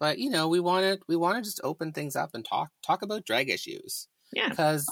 [0.00, 2.70] But, you know, we want to we want to just open things up and talk
[2.82, 4.48] talk about drag issues Yeah.
[4.50, 4.86] because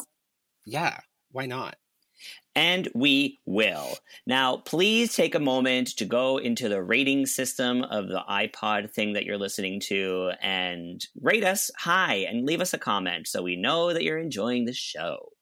[0.65, 0.99] yeah,
[1.31, 1.77] why not?
[2.55, 3.99] And we will.
[4.27, 9.13] Now, please take a moment to go into the rating system of the iPod thing
[9.13, 13.57] that you're listening to and rate us high and leave us a comment so we
[13.57, 15.33] know that you're enjoying the show.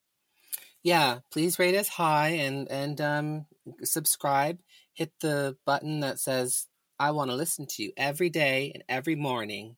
[0.83, 3.47] yeah please rate us high and and um
[3.83, 4.59] subscribe
[4.93, 6.67] hit the button that says
[6.99, 9.77] i want to listen to you every day and every morning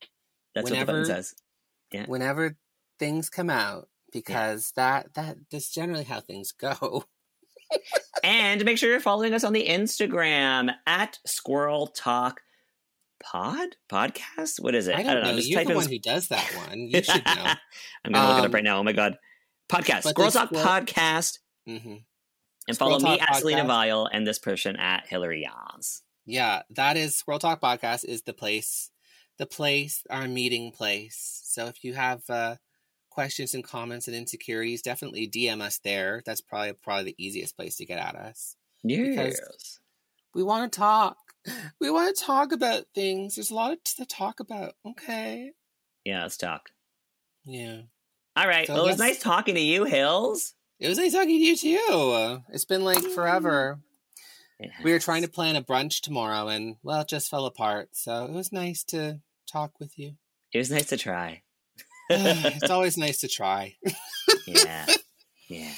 [0.55, 1.35] That's what the Whenever- button says.
[1.93, 2.07] Yeah.
[2.07, 2.57] whenever
[2.99, 3.89] things come out
[4.21, 7.05] because that that that's generally how things go.
[8.23, 12.41] And make sure you're following us on the Instagram at Squirrel Talk
[13.21, 14.61] Pod Podcast.
[14.61, 14.95] What is it?
[14.97, 16.79] i don't, know, Just you're type the in one who does that one.
[16.91, 17.53] You should know.
[18.05, 18.79] I'm gonna look it Um, up right now.
[18.79, 19.19] Oh my god,
[19.69, 20.09] podcast.
[20.09, 21.97] Squirrel Talk Squirrel- Podcast, hmm
[22.69, 23.65] and follow Squirrel me Talk at Selena.
[23.65, 26.03] Vile and this person at Hillary Yans.
[26.25, 28.91] yeah that is squirrel talk podcast is the place
[29.39, 31.43] the place our meeting place.
[31.45, 32.57] So if you have uh
[33.17, 37.77] questions and comments and insecurities definitely dm us there that's probably probably the easiest place
[37.77, 38.57] to get at us
[38.89, 39.81] Yes.
[40.35, 41.17] we want to talk.
[41.81, 43.37] We want to talk about things.
[43.37, 44.75] There's a lot to talk about.
[44.85, 45.53] Okay.
[46.05, 46.71] Yeah, let's talk.
[47.45, 47.83] Yeah.
[48.35, 48.67] All right.
[48.67, 50.55] So well, it was nice talking to you, Hills.
[50.81, 52.43] It was nice talking to you too.
[52.53, 53.79] It's been like forever.
[54.83, 57.91] We were trying to plan a brunch tomorrow and, well, it just fell apart.
[57.93, 59.21] So it was nice to
[59.51, 60.17] talk with you.
[60.53, 61.43] It was nice to try.
[62.11, 63.77] it's always nice to try.
[64.47, 64.87] yeah.
[65.49, 65.73] Yeah.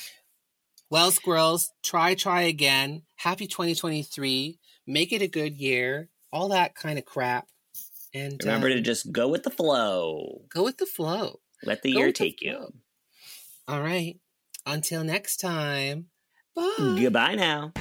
[0.90, 3.02] Well, squirrels, try, try again.
[3.16, 4.58] Happy 2023.
[4.86, 6.08] Make it a good year.
[6.32, 7.46] All that kind of crap.
[8.14, 10.42] And Remember to um, just go with the flow.
[10.52, 11.40] go with the flow.
[11.62, 12.72] Let the Go year with the take you.
[13.66, 14.16] All right.
[14.64, 16.06] Until next time.
[16.56, 16.96] Bye.
[16.98, 17.72] Goodbye now.